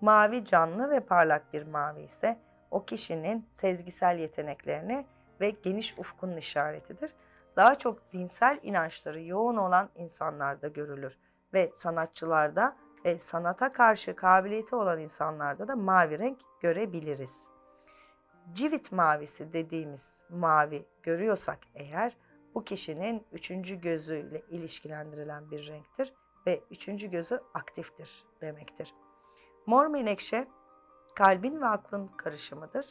Mavi 0.00 0.44
canlı 0.44 0.90
ve 0.90 1.00
parlak 1.00 1.52
bir 1.52 1.66
mavi 1.66 2.02
ise 2.02 2.38
o 2.70 2.84
kişinin 2.84 3.46
sezgisel 3.52 4.18
yeteneklerini 4.18 5.06
ve 5.40 5.50
geniş 5.50 5.98
ufkunun 5.98 6.36
işaretidir 6.36 7.14
daha 7.58 7.74
çok 7.74 8.12
dinsel 8.12 8.58
inançları 8.62 9.22
yoğun 9.22 9.56
olan 9.56 9.90
insanlarda 9.96 10.68
görülür 10.68 11.18
ve 11.54 11.72
sanatçılarda 11.76 12.76
ve 13.04 13.18
sanata 13.18 13.72
karşı 13.72 14.16
kabiliyeti 14.16 14.76
olan 14.76 15.00
insanlarda 15.00 15.68
da 15.68 15.76
mavi 15.76 16.18
renk 16.18 16.38
görebiliriz. 16.60 17.44
Civit 18.52 18.92
mavisi 18.92 19.52
dediğimiz 19.52 20.24
mavi 20.30 20.86
görüyorsak 21.02 21.58
eğer 21.74 22.16
bu 22.54 22.64
kişinin 22.64 23.26
üçüncü 23.32 23.80
gözüyle 23.80 24.42
ilişkilendirilen 24.50 25.50
bir 25.50 25.66
renktir 25.66 26.14
ve 26.46 26.60
üçüncü 26.70 27.10
gözü 27.10 27.40
aktiftir 27.54 28.24
demektir. 28.40 28.94
Mor 29.66 29.86
menekşe 29.86 30.46
kalbin 31.18 31.60
ve 31.60 31.66
aklın 31.66 32.06
karışımıdır. 32.06 32.86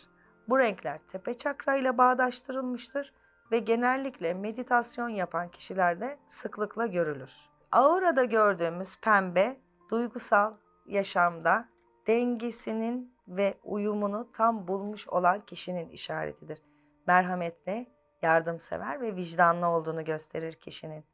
Bu 0.50 0.60
renkler 0.60 1.00
tepe 1.12 1.34
çakra 1.34 1.75
ile 1.75 1.98
bağdaştırılmıştır 1.98 3.13
ve 3.51 3.60
genellikle 3.60 4.34
meditasyon 4.34 5.10
yapan 5.10 5.50
kişilerde 5.50 6.17
sıklıkla 6.29 6.86
görülür. 6.86 7.36
Aurada 7.72 8.24
gördüğümüz 8.24 9.01
pembe 9.01 9.57
duygusal 9.91 10.53
yaşamda 10.86 11.69
dengesinin 12.07 13.15
ve 13.27 13.57
uyumunu 13.63 14.31
tam 14.31 14.67
bulmuş 14.67 15.07
olan 15.07 15.41
kişinin 15.41 15.89
işaretidir. 15.89 16.62
Merhametli, 17.07 17.88
yardımsever 18.22 19.01
ve 19.01 19.15
vicdanlı 19.15 19.67
olduğunu 19.67 20.05
gösterir 20.05 20.53
kişinin. 20.53 21.05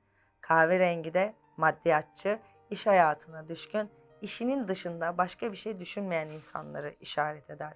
Kahverengi 0.42 1.14
de 1.14 1.34
maddiyatçı, 1.58 2.40
iş 2.70 2.88
hayatına 2.88 3.50
düşkün, 3.50 3.90
işinin 4.24 4.68
dışında 4.68 5.18
başka 5.18 5.52
bir 5.52 5.58
şey 5.58 5.80
düşünmeyen 5.80 6.30
insanları 6.30 6.96
işaret 7.02 7.50
eder. 7.50 7.74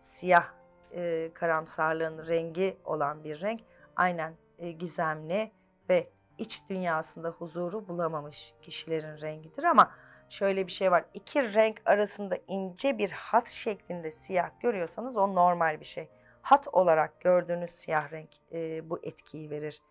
Siyah 0.00 0.48
e, 0.92 1.30
karamsarlığın 1.34 2.26
rengi 2.26 2.76
olan 2.84 3.24
bir 3.24 3.40
renk 3.40 3.60
aynen 3.96 4.34
e, 4.58 4.72
gizemli 4.72 5.52
ve 5.88 6.08
iç 6.38 6.62
dünyasında 6.68 7.28
huzuru 7.28 7.88
bulamamış 7.88 8.54
kişilerin 8.62 9.20
rengidir 9.20 9.64
ama 9.64 9.90
şöyle 10.28 10.66
bir 10.66 10.72
şey 10.72 10.90
var. 10.90 11.04
İki 11.14 11.54
renk 11.54 11.82
arasında 11.84 12.38
ince 12.46 12.98
bir 12.98 13.10
hat 13.10 13.48
şeklinde 13.48 14.10
siyah 14.10 14.50
görüyorsanız 14.60 15.16
o 15.16 15.34
normal 15.34 15.80
bir 15.80 15.84
şey. 15.84 16.08
Hat 16.42 16.68
olarak 16.72 17.20
gördüğünüz 17.20 17.70
siyah 17.70 18.12
renk 18.12 18.30
e, 18.52 18.90
bu 18.90 19.00
etkiyi 19.02 19.50
verir. 19.50 19.82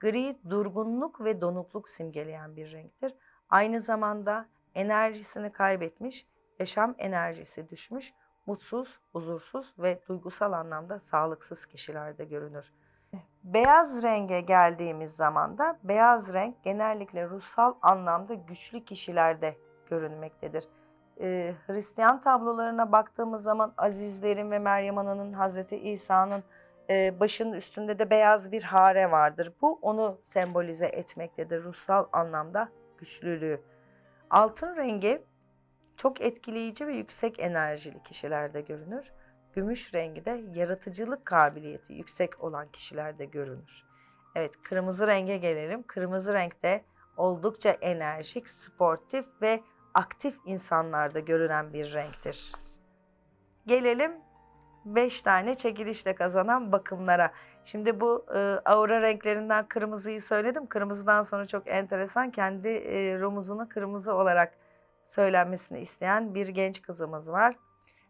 Gri 0.00 0.36
durgunluk 0.50 1.24
ve 1.24 1.40
donukluk 1.40 1.90
simgeleyen 1.90 2.56
bir 2.56 2.72
renktir. 2.72 3.14
Aynı 3.50 3.80
zamanda 3.80 4.48
enerjisini 4.74 5.52
kaybetmiş, 5.52 6.26
yaşam 6.58 6.94
enerjisi 6.98 7.68
düşmüş, 7.68 8.14
mutsuz, 8.46 9.00
huzursuz 9.12 9.74
ve 9.78 10.00
duygusal 10.08 10.52
anlamda 10.52 11.00
sağlıksız 11.00 11.66
kişilerde 11.66 12.24
görünür. 12.24 12.72
Beyaz 13.44 14.02
renge 14.02 14.40
geldiğimiz 14.40 15.12
zaman 15.12 15.58
da 15.58 15.78
beyaz 15.82 16.32
renk 16.32 16.62
genellikle 16.62 17.28
ruhsal 17.28 17.74
anlamda 17.82 18.34
güçlü 18.34 18.84
kişilerde 18.84 19.56
görünmektedir. 19.90 20.68
Ee, 21.20 21.54
Hristiyan 21.66 22.20
tablolarına 22.20 22.92
baktığımız 22.92 23.42
zaman 23.42 23.74
Azizlerin 23.76 24.50
ve 24.50 24.58
Meryem 24.58 24.98
Ana'nın, 24.98 25.32
Hazreti 25.32 25.76
İsa'nın 25.76 26.44
e, 26.90 27.20
başının 27.20 27.52
üstünde 27.52 27.98
de 27.98 28.10
beyaz 28.10 28.52
bir 28.52 28.62
hare 28.62 29.10
vardır. 29.10 29.52
Bu 29.62 29.78
onu 29.82 30.18
sembolize 30.24 30.86
etmektedir 30.86 31.64
ruhsal 31.64 32.06
anlamda 32.12 32.68
güçlülüğü. 32.98 33.60
Altın 34.34 34.76
rengi 34.76 35.22
çok 35.96 36.20
etkileyici 36.20 36.86
ve 36.86 36.92
yüksek 36.92 37.40
enerjili 37.40 38.02
kişilerde 38.02 38.60
görünür. 38.60 39.12
Gümüş 39.52 39.94
rengi 39.94 40.24
de 40.24 40.44
yaratıcılık 40.54 41.26
kabiliyeti 41.26 41.92
yüksek 41.92 42.44
olan 42.44 42.68
kişilerde 42.68 43.24
görünür. 43.24 43.84
Evet 44.34 44.50
kırmızı 44.62 45.06
renge 45.06 45.36
gelelim. 45.36 45.82
Kırmızı 45.82 46.34
renkte 46.34 46.84
oldukça 47.16 47.70
enerjik, 47.70 48.48
sportif 48.48 49.26
ve 49.42 49.60
aktif 49.94 50.36
insanlarda 50.46 51.20
görünen 51.20 51.72
bir 51.72 51.92
renktir. 51.92 52.52
Gelelim 53.66 54.12
5 54.84 55.22
tane 55.22 55.54
çekilişle 55.54 56.14
kazanan 56.14 56.72
bakımlara. 56.72 57.32
Şimdi 57.64 58.00
bu 58.00 58.26
e, 58.34 58.38
aura 58.64 59.02
renklerinden 59.02 59.66
kırmızıyı 59.66 60.22
söyledim. 60.22 60.66
Kırmızıdan 60.66 61.22
sonra 61.22 61.46
çok 61.46 61.68
enteresan 61.68 62.30
kendi 62.30 62.68
e, 62.68 63.20
rumuzunu 63.20 63.68
kırmızı 63.68 64.14
olarak 64.14 64.54
söylenmesini 65.06 65.80
isteyen 65.80 66.34
bir 66.34 66.48
genç 66.48 66.82
kızımız 66.82 67.30
var. 67.30 67.56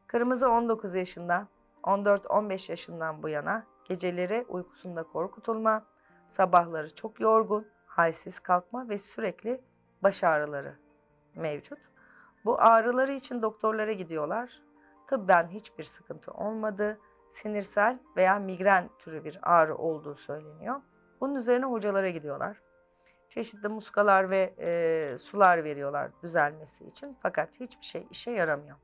Kırmızı 0.07 0.49
19 0.49 0.95
yaşında, 0.95 1.49
14-15 1.83 2.71
yaşından 2.71 3.23
bu 3.23 3.29
yana 3.29 3.65
geceleri 3.85 4.45
uykusunda 4.49 5.03
korkutulma, 5.03 5.85
sabahları 6.31 6.95
çok 6.95 7.21
yorgun, 7.21 7.67
halsiz 7.87 8.41
kalkma 8.41 8.89
ve 8.89 8.99
sürekli 8.99 9.61
baş 10.03 10.25
ağrıları 10.25 10.75
mevcut. 11.35 11.79
Bu 12.45 12.61
ağrıları 12.61 13.13
için 13.13 13.43
doktorlara 13.43 13.93
gidiyorlar. 13.93 14.51
Tıbben 15.07 15.49
hiçbir 15.49 15.85
sıkıntı 15.85 16.33
olmadı. 16.33 16.99
Sinirsel 17.35 17.99
veya 18.17 18.39
migren 18.39 18.91
türü 18.99 19.25
bir 19.25 19.39
ağrı 19.43 19.77
olduğu 19.77 20.15
söyleniyor. 20.17 20.81
Bunun 21.21 21.35
üzerine 21.35 21.65
hocalara 21.65 22.11
gidiyorlar. 22.11 22.61
Çeşitli 23.29 23.69
muskalar 23.69 24.31
ve 24.31 24.55
e, 24.59 25.19
sular 25.19 25.65
veriyorlar 25.65 26.11
düzelmesi 26.23 26.85
için. 26.85 27.17
Fakat 27.23 27.61
hiçbir 27.61 27.85
şey 27.85 28.07
işe 28.11 28.31
yaramıyor. 28.31 28.77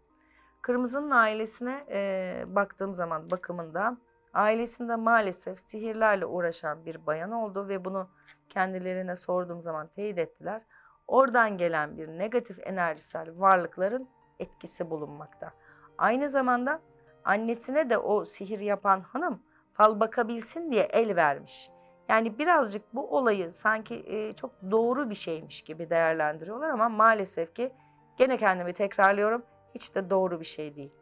Kırmızı'nın 0.62 1.10
ailesine 1.10 1.84
e, 1.90 2.44
baktığım 2.46 2.94
zaman 2.94 3.30
bakımında 3.30 3.96
ailesinde 4.34 4.96
maalesef 4.96 5.60
sihirlerle 5.60 6.26
uğraşan 6.26 6.84
bir 6.84 7.06
bayan 7.06 7.32
oldu 7.32 7.68
ve 7.68 7.84
bunu 7.84 8.08
kendilerine 8.48 9.16
sorduğum 9.16 9.62
zaman 9.62 9.88
teyit 9.88 10.18
ettiler. 10.18 10.62
Oradan 11.08 11.58
gelen 11.58 11.98
bir 11.98 12.08
negatif 12.08 12.58
enerjisel 12.66 13.40
varlıkların 13.40 14.08
etkisi 14.38 14.90
bulunmakta. 14.90 15.52
Aynı 15.98 16.30
zamanda 16.30 16.80
annesine 17.24 17.90
de 17.90 17.98
o 17.98 18.24
sihir 18.24 18.60
yapan 18.60 19.00
hanım 19.00 19.42
fal 19.72 20.00
bakabilsin 20.00 20.72
diye 20.72 20.82
el 20.82 21.16
vermiş. 21.16 21.70
Yani 22.08 22.38
birazcık 22.38 22.94
bu 22.94 23.16
olayı 23.16 23.52
sanki 23.52 23.94
e, 24.06 24.32
çok 24.32 24.50
doğru 24.70 25.10
bir 25.10 25.14
şeymiş 25.14 25.62
gibi 25.62 25.90
değerlendiriyorlar 25.90 26.70
ama 26.70 26.88
maalesef 26.88 27.54
ki 27.54 27.72
gene 28.16 28.36
kendimi 28.36 28.72
tekrarlıyorum 28.72 29.42
hiç 29.74 29.94
de 29.94 30.10
doğru 30.10 30.40
bir 30.40 30.44
şey 30.44 30.76
değil. 30.76 30.92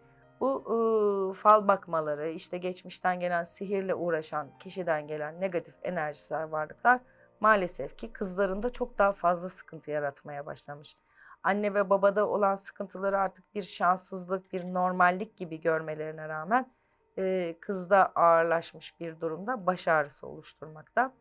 Bu 0.40 0.60
e, 0.60 1.34
fal 1.34 1.68
bakmaları, 1.68 2.28
işte 2.28 2.58
geçmişten 2.58 3.20
gelen 3.20 3.44
sihirle 3.44 3.94
uğraşan 3.94 4.48
kişiden 4.58 5.06
gelen 5.06 5.40
negatif 5.40 5.74
enerjisel 5.82 6.52
varlıklar 6.52 7.00
maalesef 7.40 7.98
ki 7.98 8.12
kızlarında 8.12 8.70
çok 8.70 8.98
daha 8.98 9.12
fazla 9.12 9.48
sıkıntı 9.48 9.90
yaratmaya 9.90 10.46
başlamış. 10.46 10.96
Anne 11.42 11.74
ve 11.74 11.90
babada 11.90 12.28
olan 12.28 12.56
sıkıntıları 12.56 13.18
artık 13.18 13.54
bir 13.54 13.62
şanssızlık, 13.62 14.52
bir 14.52 14.64
normallik 14.64 15.36
gibi 15.36 15.60
görmelerine 15.60 16.28
rağmen 16.28 16.72
e, 17.18 17.54
kızda 17.60 18.06
ağırlaşmış 18.06 19.00
bir 19.00 19.20
durumda 19.20 19.66
baş 19.66 19.88
ağrısı 19.88 20.26
oluşturmakta. 20.26 21.12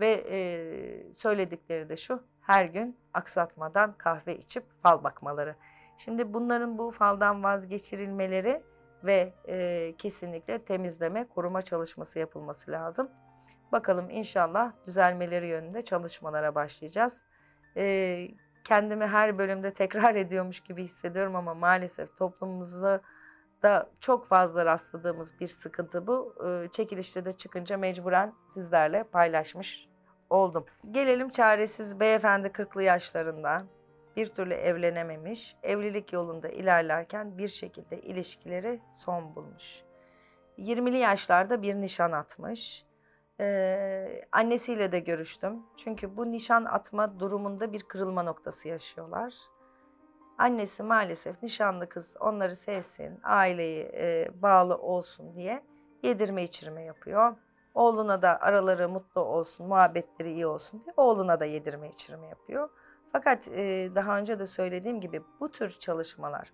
Ve 0.00 0.24
e, 0.30 1.14
söyledikleri 1.14 1.88
de 1.88 1.96
şu, 1.96 2.22
her 2.40 2.64
gün 2.64 2.96
aksatmadan 3.14 3.94
kahve 3.98 4.36
içip 4.36 4.64
fal 4.82 5.04
bakmaları. 5.04 5.54
Şimdi 5.98 6.34
bunların 6.34 6.78
bu 6.78 6.90
faldan 6.90 7.44
vazgeçirilmeleri 7.44 8.62
ve 9.04 9.32
e, 9.48 9.94
kesinlikle 9.98 10.58
temizleme, 10.58 11.26
koruma 11.34 11.62
çalışması 11.62 12.18
yapılması 12.18 12.70
lazım. 12.70 13.08
Bakalım 13.72 14.10
inşallah 14.10 14.72
düzelmeleri 14.86 15.46
yönünde 15.46 15.82
çalışmalara 15.82 16.54
başlayacağız. 16.54 17.22
E, 17.76 18.28
kendimi 18.68 19.06
her 19.06 19.38
bölümde 19.38 19.74
tekrar 19.74 20.14
ediyormuş 20.24 20.60
gibi 20.60 20.84
hissediyorum 20.84 21.36
ama 21.36 21.54
maalesef 21.54 22.16
toplumumuzda 22.16 23.00
da 23.62 23.90
çok 24.00 24.28
fazla 24.28 24.64
rastladığımız 24.64 25.40
bir 25.40 25.46
sıkıntı 25.46 26.06
bu. 26.06 26.34
E, 26.46 26.68
çekilişte 26.72 27.24
de 27.24 27.36
çıkınca 27.36 27.76
mecburen 27.76 28.32
sizlerle 28.54 29.02
paylaşmış 29.02 29.88
oldum. 30.30 30.64
Gelelim 30.90 31.28
çaresiz 31.28 32.00
beyefendi 32.00 32.48
40'lı 32.48 32.82
yaşlarında 32.82 33.66
bir 34.16 34.26
türlü 34.26 34.54
evlenememiş, 34.54 35.56
evlilik 35.62 36.12
yolunda 36.12 36.48
ilerlerken 36.48 37.38
bir 37.38 37.48
şekilde 37.48 38.00
ilişkileri 38.00 38.80
son 38.94 39.34
bulmuş. 39.34 39.82
20'li 40.58 40.96
yaşlarda 40.96 41.62
bir 41.62 41.74
nişan 41.74 42.12
atmış. 42.12 42.87
Ee, 43.40 44.22
annesiyle 44.32 44.92
de 44.92 45.00
görüştüm. 45.00 45.62
Çünkü 45.76 46.16
bu 46.16 46.32
nişan 46.32 46.64
atma 46.64 47.20
durumunda 47.20 47.72
bir 47.72 47.82
kırılma 47.82 48.22
noktası 48.22 48.68
yaşıyorlar. 48.68 49.34
Annesi 50.38 50.82
maalesef 50.82 51.42
nişanlı 51.42 51.88
kız 51.88 52.16
onları 52.20 52.56
sevsin, 52.56 53.20
aileyi 53.22 53.84
e, 53.94 54.28
bağlı 54.42 54.76
olsun 54.76 55.34
diye 55.34 55.62
yedirme 56.02 56.42
içirme 56.42 56.82
yapıyor. 56.82 57.36
Oğluna 57.74 58.22
da 58.22 58.40
araları 58.40 58.88
mutlu 58.88 59.20
olsun, 59.20 59.66
muhabbetleri 59.66 60.32
iyi 60.32 60.46
olsun 60.46 60.84
diye 60.84 60.94
oğluna 60.96 61.40
da 61.40 61.44
yedirme 61.44 61.88
içirme 61.88 62.26
yapıyor. 62.26 62.68
Fakat 63.12 63.48
e, 63.48 63.90
daha 63.94 64.18
önce 64.18 64.38
de 64.38 64.46
söylediğim 64.46 65.00
gibi 65.00 65.22
bu 65.40 65.50
tür 65.50 65.70
çalışmalar 65.70 66.52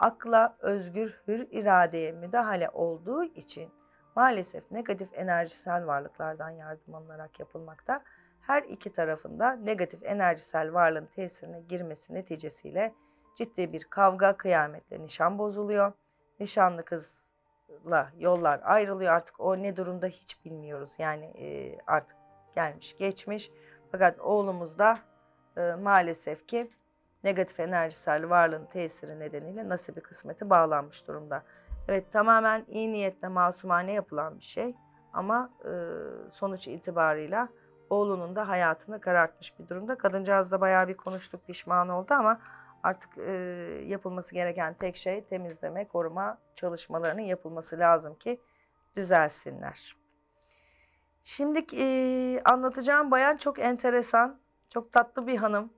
akla 0.00 0.56
özgür 0.60 1.20
hür 1.28 1.46
iradeye 1.50 2.12
müdahale 2.12 2.70
olduğu 2.70 3.24
için 3.24 3.70
maalesef 4.16 4.70
negatif 4.70 5.08
enerjisel 5.14 5.86
varlıklardan 5.86 6.50
yardım 6.50 6.94
alınarak 6.94 7.40
yapılmakta. 7.40 8.02
Her 8.40 8.62
iki 8.62 8.92
tarafında 8.92 9.52
negatif 9.52 10.02
enerjisel 10.02 10.74
varlığın 10.74 11.06
tesirine 11.06 11.60
girmesi 11.60 12.14
neticesiyle 12.14 12.94
ciddi 13.36 13.72
bir 13.72 13.84
kavga 13.84 14.36
kıyametle 14.36 15.00
nişan 15.00 15.38
bozuluyor. 15.38 15.92
Nişanlı 16.40 16.84
kızla 16.84 18.10
yollar 18.18 18.60
ayrılıyor 18.64 19.12
artık 19.12 19.40
o 19.40 19.56
ne 19.62 19.76
durumda 19.76 20.06
hiç 20.06 20.44
bilmiyoruz. 20.44 20.92
Yani 20.98 21.24
e, 21.24 21.78
artık 21.86 22.16
gelmiş 22.54 22.96
geçmiş. 22.96 23.50
Fakat 23.92 24.20
oğlumuz 24.20 24.78
da 24.78 24.98
e, 25.56 25.74
maalesef 25.74 26.48
ki 26.48 26.70
negatif 27.24 27.60
enerjisel 27.60 28.30
varlığın 28.30 28.64
tesiri 28.64 29.20
nedeniyle 29.20 29.68
nasibi 29.68 30.00
kısmeti 30.00 30.50
bağlanmış 30.50 31.08
durumda. 31.08 31.42
Evet 31.90 32.12
tamamen 32.12 32.64
iyi 32.68 32.92
niyetle 32.92 33.28
masumane 33.28 33.92
yapılan 33.92 34.38
bir 34.38 34.44
şey 34.44 34.74
ama 35.12 35.50
e, 35.64 35.72
sonuç 36.32 36.68
itibarıyla 36.68 37.48
oğlunun 37.90 38.36
da 38.36 38.48
hayatını 38.48 39.00
karartmış 39.00 39.58
bir 39.58 39.68
durumda. 39.68 39.98
Kadıncağız 39.98 40.52
da 40.52 40.60
bayağı 40.60 40.88
bir 40.88 40.96
konuştuk 40.96 41.46
pişman 41.46 41.88
oldu 41.88 42.14
ama 42.14 42.40
artık 42.82 43.18
e, 43.18 43.32
yapılması 43.86 44.34
gereken 44.34 44.74
tek 44.74 44.96
şey 44.96 45.24
temizleme, 45.24 45.88
koruma 45.88 46.38
çalışmalarının 46.56 47.22
yapılması 47.22 47.78
lazım 47.78 48.14
ki 48.14 48.40
düzelsinler. 48.96 49.96
Şimdi 51.24 51.66
e, 51.76 52.40
anlatacağım 52.44 53.10
bayan 53.10 53.36
çok 53.36 53.58
enteresan, 53.58 54.40
çok 54.68 54.92
tatlı 54.92 55.26
bir 55.26 55.36
hanım. 55.36 55.72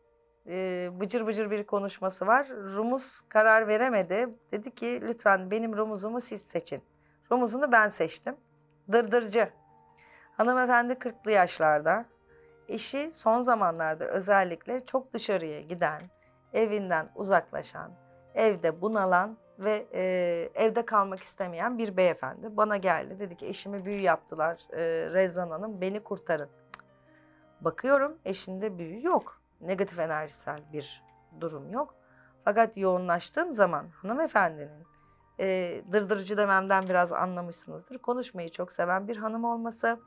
E, 0.47 0.91
bıcır 1.01 1.27
bıcır 1.27 1.51
bir 1.51 1.65
konuşması 1.65 2.27
var. 2.27 2.49
Rumuz 2.49 3.21
karar 3.29 3.69
veremedi. 3.69 4.29
Dedi 4.53 4.75
ki 4.75 5.01
lütfen 5.03 5.51
benim 5.51 5.77
rumuzumu 5.77 6.21
siz 6.21 6.43
seçin. 6.43 6.83
Rumuzunu 7.33 7.73
ben 7.73 7.89
seçtim. 7.89 8.37
Dırdırcı. 8.93 9.51
Hanımefendi 10.37 10.93
40'lı 10.93 11.31
yaşlarda. 11.31 12.05
Eşi 12.69 13.11
son 13.15 13.41
zamanlarda 13.41 14.05
özellikle 14.05 14.87
çok 14.87 15.13
dışarıya 15.13 15.61
giden, 15.61 16.03
evinden 16.53 17.09
uzaklaşan, 17.15 17.91
evde 18.35 18.81
bunalan 18.81 19.37
ve 19.59 19.87
e, 19.93 20.03
evde 20.55 20.85
kalmak 20.85 21.23
istemeyen 21.23 21.79
bir 21.79 21.97
beyefendi 21.97 22.57
bana 22.57 22.77
geldi. 22.77 23.19
Dedi 23.19 23.37
ki 23.37 23.47
eşimi 23.47 23.85
büyü 23.85 24.01
yaptılar 24.01 24.61
e, 24.73 24.79
Rezan 25.13 25.51
Hanım 25.51 25.81
beni 25.81 26.01
kurtarın. 26.01 26.49
Bakıyorum 27.61 28.19
eşinde 28.25 28.79
büyü 28.79 29.07
yok. 29.07 29.42
Negatif 29.63 29.99
enerjisel 29.99 30.61
bir 30.73 31.03
durum 31.41 31.73
yok. 31.73 31.95
Fakat 32.45 32.77
yoğunlaştığım 32.77 33.53
zaman 33.53 33.89
hanımefendinin 33.89 34.87
e, 35.41 35.81
dırdırıcı 35.93 36.37
dememden 36.37 36.89
biraz 36.89 37.13
anlamışsınızdır. 37.13 37.99
Konuşmayı 37.99 38.51
çok 38.51 38.73
seven 38.73 39.09
bir 39.09 39.17
hanım 39.17 39.45
olması. 39.45 40.01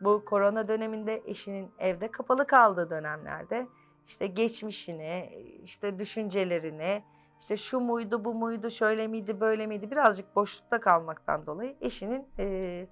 Bu 0.00 0.24
korona 0.24 0.68
döneminde 0.68 1.22
eşinin 1.26 1.70
evde 1.78 2.10
kapalı 2.10 2.46
kaldığı 2.46 2.90
dönemlerde 2.90 3.66
işte 4.08 4.26
geçmişini, 4.26 5.30
işte 5.64 5.98
düşüncelerini, 5.98 7.02
işte 7.40 7.56
şu 7.56 7.80
muydu, 7.80 8.24
bu 8.24 8.34
muydu, 8.34 8.70
şöyle 8.70 9.06
miydi, 9.06 9.40
böyle 9.40 9.66
miydi 9.66 9.90
birazcık 9.90 10.36
boşlukta 10.36 10.80
kalmaktan 10.80 11.46
dolayı 11.46 11.76
eşinin 11.80 12.26
e, 12.38 12.86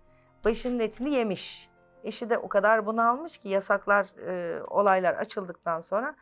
başının 0.45 0.79
etini 0.79 1.15
yemiş. 1.15 1.71
Eşi 2.05 2.31
de 2.31 2.39
o 2.39 2.49
kadar 2.49 2.87
bunalmış 2.87 3.39
ki 3.39 3.49
yasaklar, 3.49 4.07
e, 4.27 4.63
olaylar 4.63 5.15
açıldıktan 5.15 5.81
sonra 5.81 6.15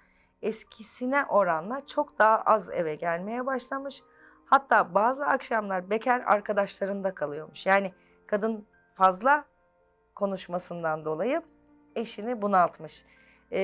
eskisine 0.43 1.25
oranla 1.25 1.87
çok 1.87 2.19
daha 2.19 2.41
az 2.41 2.71
eve 2.71 2.95
gelmeye 2.95 3.47
başlamış. 3.47 4.03
Hatta 4.47 4.95
bazı 4.95 5.27
akşamlar 5.27 5.91
bekar 5.91 6.23
arkadaşlarında 6.27 7.15
kalıyormuş. 7.15 7.67
Yani 7.67 7.93
kadın 8.27 8.67
fazla 8.95 9.45
konuşmasından 10.15 11.05
dolayı 11.05 11.43
eşini 11.97 12.43
bunaltmış. 12.43 13.05
E, 13.53 13.61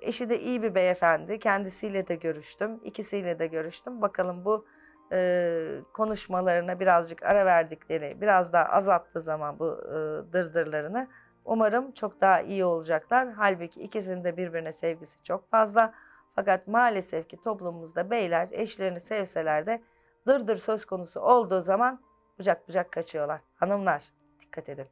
eşi 0.00 0.28
de 0.28 0.40
iyi 0.40 0.62
bir 0.62 0.74
beyefendi. 0.74 1.38
Kendisiyle 1.38 2.08
de 2.08 2.14
görüştüm. 2.14 2.80
ikisiyle 2.84 3.38
de 3.38 3.46
görüştüm. 3.46 4.02
Bakalım 4.02 4.44
bu 4.44 4.66
e, 5.12 5.80
konuşmalarına 5.92 6.80
birazcık 6.80 7.22
ara 7.22 7.46
verdikleri, 7.46 8.20
biraz 8.20 8.52
daha 8.52 8.64
azalttığı 8.64 9.20
zaman 9.20 9.58
bu 9.58 9.80
e, 9.84 9.92
dırdırlarını 10.32 11.08
umarım 11.48 11.92
çok 11.92 12.20
daha 12.20 12.40
iyi 12.40 12.64
olacaklar. 12.64 13.28
Halbuki 13.32 13.80
ikisinin 13.80 14.24
de 14.24 14.36
birbirine 14.36 14.72
sevgisi 14.72 15.22
çok 15.22 15.50
fazla. 15.50 15.94
Fakat 16.34 16.68
maalesef 16.68 17.28
ki 17.28 17.36
toplumumuzda 17.42 18.10
beyler 18.10 18.48
eşlerini 18.50 19.00
sevseler 19.00 19.66
de 19.66 19.82
dırdır 20.26 20.56
söz 20.56 20.84
konusu 20.84 21.20
olduğu 21.20 21.62
zaman 21.62 22.00
bucak 22.38 22.68
bucak 22.68 22.92
kaçıyorlar. 22.92 23.40
Hanımlar 23.56 24.02
dikkat 24.40 24.68
edin. 24.68 24.86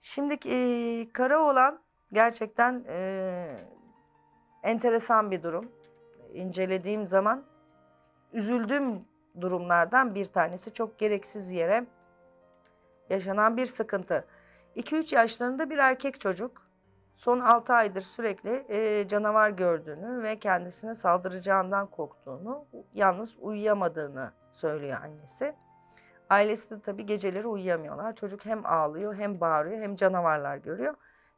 Şimdi 0.00 0.38
e, 0.48 1.12
kara 1.12 1.42
olan 1.42 1.80
gerçekten 2.12 2.84
e, 2.88 3.48
enteresan 4.62 5.30
bir 5.30 5.42
durum. 5.42 5.72
İncelediğim 6.32 7.06
zaman 7.06 7.44
üzüldüğüm 8.32 9.04
durumlardan 9.40 10.14
bir 10.14 10.24
tanesi 10.24 10.72
çok 10.72 10.98
gereksiz 10.98 11.52
yere 11.52 11.86
yaşanan 13.10 13.56
bir 13.56 13.66
sıkıntı. 13.66 14.24
2-3 14.76 15.14
yaşlarında 15.14 15.70
bir 15.70 15.78
erkek 15.78 16.20
çocuk 16.20 16.68
son 17.16 17.40
6 17.40 17.72
aydır 17.72 18.02
sürekli 18.02 18.64
e, 18.68 19.08
canavar 19.08 19.50
gördüğünü 19.50 20.22
ve 20.22 20.38
kendisine 20.38 20.94
saldıracağından 20.94 21.86
korktuğunu, 21.86 22.66
yalnız 22.94 23.36
uyuyamadığını 23.40 24.32
söylüyor 24.52 25.02
annesi. 25.02 25.54
Ailesi 26.30 26.70
de 26.70 26.80
tabii 26.80 27.06
geceleri 27.06 27.46
uyuyamıyorlar. 27.46 28.16
Çocuk 28.16 28.46
hem 28.46 28.66
ağlıyor 28.66 29.14
hem 29.16 29.40
bağırıyor 29.40 29.82
hem 29.82 29.96
canavarlar 29.96 30.56
görüyor. 30.56 30.94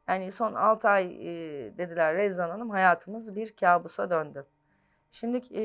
Yani 0.09 0.33
son 0.33 0.55
6 0.55 0.89
ay 0.89 1.05
e, 1.05 1.29
dediler 1.79 2.15
Rezan 2.15 2.51
Hanım 2.51 2.71
hayatımız 2.71 3.37
bir 3.37 3.57
kabusa 3.57 4.11
döndü. 4.11 4.47
Şimdi 5.13 5.43
e, 5.55 5.63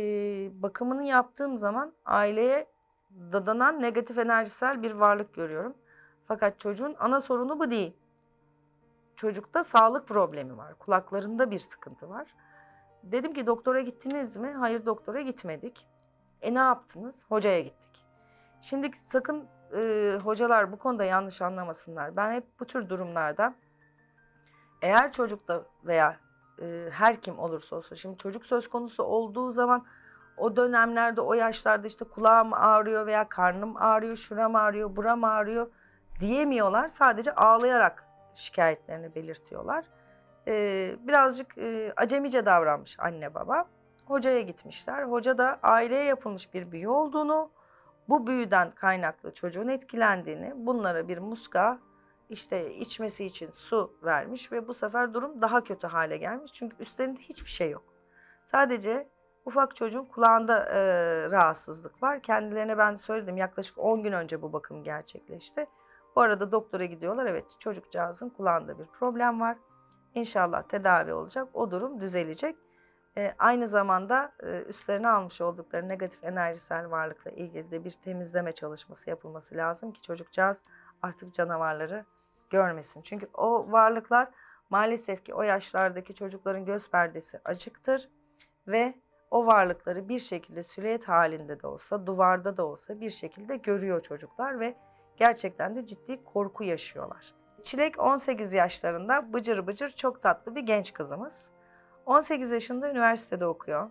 bakımını 0.62 1.04
yaptığım 1.04 1.58
zaman 1.58 1.94
aileye 2.06 2.68
dadanan 3.32 3.82
negatif 3.82 4.18
enerjisel 4.18 4.84
bir 4.84 4.92
varlık 4.92 5.34
görüyorum. 5.34 5.76
Fakat 6.28 6.60
çocuğun 6.60 6.96
ana 7.00 7.22
sorunu 7.22 7.60
bu 7.60 7.72
değil. 7.72 7.96
Çocukta 9.16 9.64
sağlık 9.64 10.08
problemi 10.08 10.58
var. 10.58 10.74
Kulaklarında 10.80 11.52
bir 11.52 11.60
sıkıntı 11.60 12.10
var. 12.10 12.28
Dedim 13.04 13.34
ki 13.34 13.48
doktora 13.48 13.82
gittiniz 13.82 14.38
mi? 14.38 14.52
Hayır 14.52 14.86
doktora 14.86 15.22
gitmedik. 15.22 15.88
E 16.42 16.54
ne 16.54 16.60
yaptınız? 16.60 17.26
Hocaya 17.30 17.62
gittik. 17.62 18.06
Şimdi 18.62 18.92
sakın 19.04 19.48
e, 19.76 20.18
hocalar 20.24 20.72
bu 20.72 20.78
konuda 20.78 21.04
yanlış 21.04 21.42
anlamasınlar. 21.42 22.16
Ben 22.16 22.34
hep 22.34 22.44
bu 22.60 22.66
tür 22.66 22.90
durumlarda 22.90 23.56
eğer 24.82 25.12
çocukta 25.12 25.66
veya 25.84 26.18
e, 26.62 26.90
her 26.92 27.22
kim 27.22 27.40
olursa 27.40 27.76
olsun 27.76 27.96
şimdi 27.96 28.18
çocuk 28.18 28.46
söz 28.46 28.70
konusu 28.70 29.04
olduğu 29.04 29.52
zaman 29.52 29.86
o 30.38 30.56
dönemlerde 30.56 31.22
o 31.22 31.34
yaşlarda 31.34 31.88
işte 31.88 32.06
kulağım 32.06 32.54
ağrıyor 32.54 33.06
veya 33.06 33.30
karnım 33.30 33.78
ağrıyor, 33.78 34.16
şuram 34.16 34.56
ağrıyor, 34.56 34.96
buram 34.96 35.24
ağrıyor 35.24 35.68
diyemiyorlar. 36.20 36.90
Sadece 36.90 37.36
ağlayarak 37.36 38.08
şikayetlerini 38.36 39.16
belirtiyorlar. 39.16 39.86
Ee, 40.48 40.96
birazcık 41.00 41.58
e, 41.58 41.94
acemice 41.98 42.46
davranmış 42.46 43.00
anne 43.00 43.34
baba. 43.34 43.66
Hocaya 44.06 44.42
gitmişler. 44.42 45.04
Hoca 45.04 45.38
da 45.38 45.60
aileye 45.64 46.04
yapılmış 46.04 46.54
bir 46.54 46.72
büyü 46.72 46.88
olduğunu, 46.88 47.50
bu 48.10 48.28
büyüden 48.28 48.72
kaynaklı 48.72 49.34
çocuğun 49.34 49.68
etkilendiğini, 49.68 50.54
bunlara 50.56 51.08
bir 51.08 51.18
muska, 51.18 51.80
işte 52.30 52.76
içmesi 52.76 53.26
için 53.26 53.52
su 53.52 53.94
vermiş 54.04 54.52
ve 54.52 54.68
bu 54.68 54.74
sefer 54.74 55.14
durum 55.14 55.42
daha 55.42 55.64
kötü 55.64 55.88
hale 55.88 56.18
gelmiş. 56.18 56.54
Çünkü 56.54 56.76
üstlerinde 56.80 57.20
hiçbir 57.20 57.50
şey 57.50 57.70
yok. 57.70 57.84
Sadece 58.46 59.08
ufak 59.46 59.76
çocuğun 59.76 60.06
kulağında 60.06 60.66
e, 60.66 60.82
rahatsızlık 61.32 62.04
var. 62.04 62.22
Kendilerine 62.22 62.78
ben 62.78 62.96
söyledim 62.96 63.38
yaklaşık 63.38 63.78
10 63.78 64.04
gün 64.04 64.12
önce 64.12 64.42
bu 64.42 64.54
bakım 64.54 64.84
gerçekleşti. 64.84 65.68
Bu 66.16 66.22
arada 66.22 66.52
doktora 66.52 66.86
gidiyorlar. 66.86 67.26
Evet 67.26 67.46
çocukcağızın 67.60 68.30
kulağında 68.30 68.80
bir 68.80 68.86
problem 68.86 69.42
var. 69.42 69.58
İnşallah 70.14 70.64
tedavi 70.64 71.14
olacak. 71.14 71.48
O 71.54 71.72
durum 71.72 72.02
düzelecek. 72.02 72.56
E, 73.18 73.36
aynı 73.40 73.68
zamanda 73.68 74.32
e, 74.44 74.62
üstlerine 74.62 75.08
almış 75.08 75.42
oldukları 75.42 75.90
negatif 75.90 76.24
enerjisel 76.24 76.92
varlıkla 76.92 77.32
ilgili 77.32 77.72
de 77.72 77.84
bir 77.84 77.92
temizleme 77.92 78.52
çalışması 78.52 79.10
yapılması 79.10 79.56
lazım 79.56 79.92
ki 79.92 80.02
çocukcağız 80.02 80.62
artık 81.02 81.34
canavarları 81.34 82.06
görmesin. 82.50 83.02
Çünkü 83.02 83.30
o 83.34 83.72
varlıklar 83.72 84.30
maalesef 84.70 85.26
ki 85.26 85.34
o 85.34 85.42
yaşlardaki 85.42 86.16
çocukların 86.16 86.66
göz 86.66 86.92
perdesi 86.92 87.40
açıktır 87.46 88.10
ve 88.68 88.94
o 89.32 89.46
varlıkları 89.46 90.10
bir 90.10 90.20
şekilde 90.20 90.64
süliyet 90.64 91.08
halinde 91.08 91.62
de 91.62 91.68
olsa, 91.68 92.08
duvarda 92.08 92.58
da 92.58 92.66
olsa 92.66 93.02
bir 93.02 93.10
şekilde 93.10 93.58
görüyor 93.58 94.00
çocuklar 94.00 94.60
ve 94.60 94.76
gerçekten 95.18 95.76
de 95.76 95.86
ciddi 95.86 96.24
korku 96.24 96.64
yaşıyorlar. 96.64 97.34
Çilek 97.64 98.00
18 98.00 98.54
yaşlarında 98.54 99.34
bıcır 99.34 99.68
bıcır 99.68 99.90
çok 99.90 100.22
tatlı 100.22 100.56
bir 100.56 100.62
genç 100.62 100.94
kızımız. 100.94 101.46
18 102.06 102.52
yaşında 102.52 102.90
üniversitede 102.90 103.46
okuyor. 103.46 103.90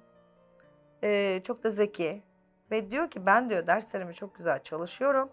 Ee, 1.02 1.40
çok 1.44 1.64
da 1.64 1.70
zeki 1.70 2.22
ve 2.70 2.90
diyor 2.90 3.10
ki 3.10 3.26
ben 3.26 3.50
diyor 3.50 3.66
derslerimi 3.66 4.14
çok 4.14 4.37
güzel 4.37 4.62
çalışıyorum. 4.62 5.28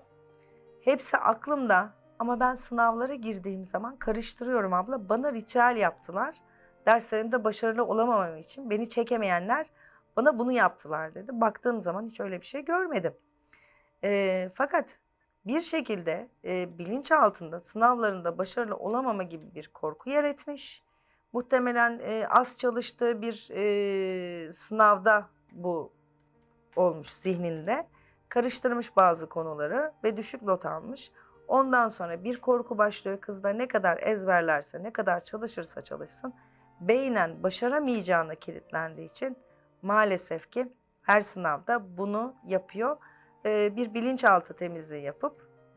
Hepsi 0.81 1.17
aklımda 1.17 1.89
ama 2.19 2.39
ben 2.39 2.55
sınavlara 2.55 3.15
girdiğim 3.15 3.65
zaman 3.65 3.95
karıştırıyorum 3.95 4.73
abla. 4.73 5.09
Bana 5.09 5.33
ritüel 5.33 5.75
yaptılar. 5.77 6.35
Derslerimde 6.85 7.43
başarılı 7.43 7.85
olamamam 7.85 8.37
için 8.37 8.69
beni 8.69 8.89
çekemeyenler 8.89 9.67
Bana 10.17 10.39
bunu 10.39 10.51
yaptılar 10.51 11.15
dedi. 11.15 11.31
Baktığım 11.41 11.81
zaman 11.81 12.05
hiç 12.05 12.19
öyle 12.19 12.41
bir 12.41 12.45
şey 12.45 12.65
görmedim. 12.65 13.13
E, 14.03 14.49
fakat 14.55 14.97
bir 15.45 15.61
şekilde 15.61 16.29
e, 16.45 16.77
bilinç 16.77 17.11
altında 17.11 17.59
sınavlarında 17.59 18.37
başarılı 18.37 18.75
olamama 18.75 19.23
gibi 19.23 19.55
bir 19.55 19.67
korku 19.67 20.09
yer 20.09 20.23
etmiş. 20.23 20.83
Muhtemelen 21.33 21.99
e, 22.03 22.27
az 22.29 22.57
çalıştığı 22.57 23.21
bir 23.21 23.49
e, 23.51 24.53
sınavda 24.53 25.27
bu 25.51 25.91
olmuş 26.75 27.09
zihninde. 27.09 27.87
Karıştırmış 28.29 28.95
bazı 28.95 29.29
konuları 29.29 29.91
ve 30.03 30.17
düşük 30.17 30.41
not 30.41 30.65
almış. 30.65 31.11
Ondan 31.47 31.89
sonra 31.89 32.23
bir 32.23 32.41
korku 32.41 32.77
başlıyor 32.77 33.21
kızda 33.21 33.49
ne 33.49 33.67
kadar 33.67 33.97
ezberlerse, 34.03 34.83
ne 34.83 34.93
kadar 34.93 35.23
çalışırsa 35.23 35.81
çalışsın 35.81 36.33
beynen 36.81 37.43
başaramayacağına 37.43 38.35
kilitlendiği 38.35 39.09
için 39.09 39.37
maalesef 39.81 40.51
ki 40.51 40.73
her 41.01 41.21
sınavda 41.21 41.97
bunu 41.97 42.33
yapıyor. 42.45 42.97
Bir 43.45 43.93
bilinçaltı 43.93 44.53
temizliği 44.53 45.03
yapıp 45.03 45.35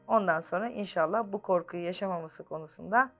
ondan 0.08 0.40
sonra 0.40 0.68
inşallah 0.68 1.24
bu 1.32 1.42
korkuyu 1.42 1.84
yaşamaması 1.84 2.44
konusunda 2.44 3.10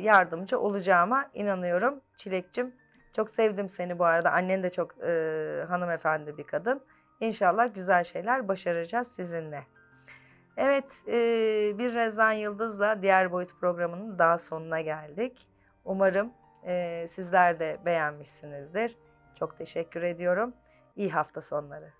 yardımcı 0.00 0.60
olacağıma 0.60 1.30
inanıyorum. 1.34 2.00
Çilekçim 2.16 2.74
çok 3.12 3.30
sevdim 3.30 3.68
seni 3.68 3.98
bu 3.98 4.04
arada. 4.04 4.32
Annen 4.32 4.62
de 4.62 4.70
çok 4.70 4.98
e, 5.02 5.64
hanımefendi 5.68 6.38
bir 6.38 6.44
kadın. 6.44 6.82
İnşallah 7.20 7.74
güzel 7.74 8.04
şeyler 8.04 8.48
başaracağız 8.48 9.08
sizinle. 9.08 9.64
Evet, 10.56 11.02
e, 11.06 11.12
bir 11.78 11.94
Rezan 11.94 12.32
Yıldız'la 12.32 13.02
Diğer 13.02 13.32
Boyut 13.32 13.60
programının 13.60 14.18
daha 14.18 14.38
sonuna 14.38 14.80
geldik. 14.80 15.48
Umarım 15.84 16.32
e, 16.66 17.08
sizler 17.10 17.60
de 17.60 17.78
beğenmişsinizdir. 17.86 18.96
Çok 19.38 19.58
teşekkür 19.58 20.02
ediyorum. 20.02 20.52
İyi 20.96 21.10
hafta 21.10 21.42
sonları. 21.42 21.99